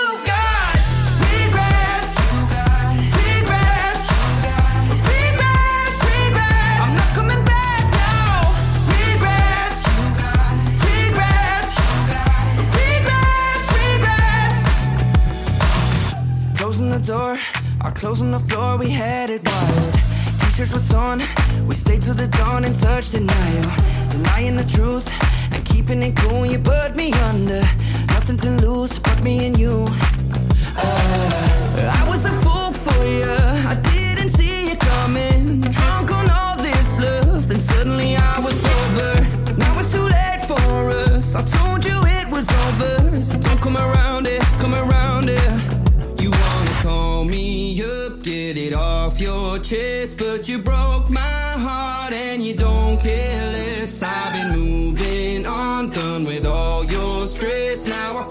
or 18.01 18.07
closing 18.07 18.31
the 18.31 18.39
floor, 18.39 18.77
we 18.77 18.89
had 18.89 19.29
it 19.29 19.43
wild. 19.45 19.93
T-shirts 20.39 20.73
were 20.73 20.79
torn, 20.81 21.21
we 21.67 21.75
stayed 21.75 22.01
till 22.01 22.13
the 22.13 22.27
dawn 22.27 22.65
and 22.65 22.75
touched 22.75 23.13
denial. 23.13 23.71
Denying 24.09 24.55
the 24.55 24.63
truth 24.63 25.07
and 25.51 25.63
keeping 25.65 26.01
it 26.01 26.15
cool, 26.15 26.45
you 26.45 26.59
put 26.59 26.95
me 26.95 27.11
under. 27.13 27.61
Nothing 28.15 28.37
to 28.37 28.49
lose 28.65 28.99
but 28.99 29.21
me 29.23 29.45
and 29.47 29.59
you. 29.59 29.87
Uh, 30.77 31.99
I 31.99 32.05
was 32.07 32.25
a 32.25 32.31
fool 32.43 32.71
for 32.71 33.05
you, 33.05 33.31
I 33.73 33.75
didn't 33.93 34.29
see 34.29 34.69
you 34.69 34.75
coming. 34.75 35.61
Drunk 35.61 36.11
on 36.11 36.29
all 36.29 36.57
this 36.57 36.99
love, 36.99 37.47
then 37.47 37.59
suddenly 37.59 38.15
I 38.15 38.39
was 38.39 38.55
sober. 38.61 39.13
Now 39.57 39.79
it's 39.79 39.91
too 39.91 40.07
late 40.07 40.43
for 40.47 40.89
us. 40.89 41.35
I 41.35 41.43
told 41.43 41.85
you 41.85 41.97
it 42.19 42.27
was 42.29 42.49
over, 42.65 43.23
so 43.23 43.39
don't 43.39 43.61
come 43.61 43.77
around 43.77 44.27
it, 44.27 44.41
come 44.59 44.75
around 44.75 45.29
it. 45.29 45.70
Get 48.53 48.63
it 48.65 48.73
off 48.73 49.19
your 49.19 49.59
chest, 49.59 50.17
but 50.17 50.49
you 50.49 50.57
broke 50.57 51.09
my 51.09 51.21
heart 51.21 52.11
and 52.11 52.41
you 52.41 52.53
don't 52.53 52.99
care 52.99 53.51
less. 53.53 54.03
I've 54.03 54.33
been 54.33 54.59
moving 54.59 55.45
on, 55.45 55.89
done 55.89 56.25
with 56.25 56.45
all 56.45 56.83
your 56.83 57.25
stress. 57.27 57.87
Now 57.87 58.17
I 58.17 58.30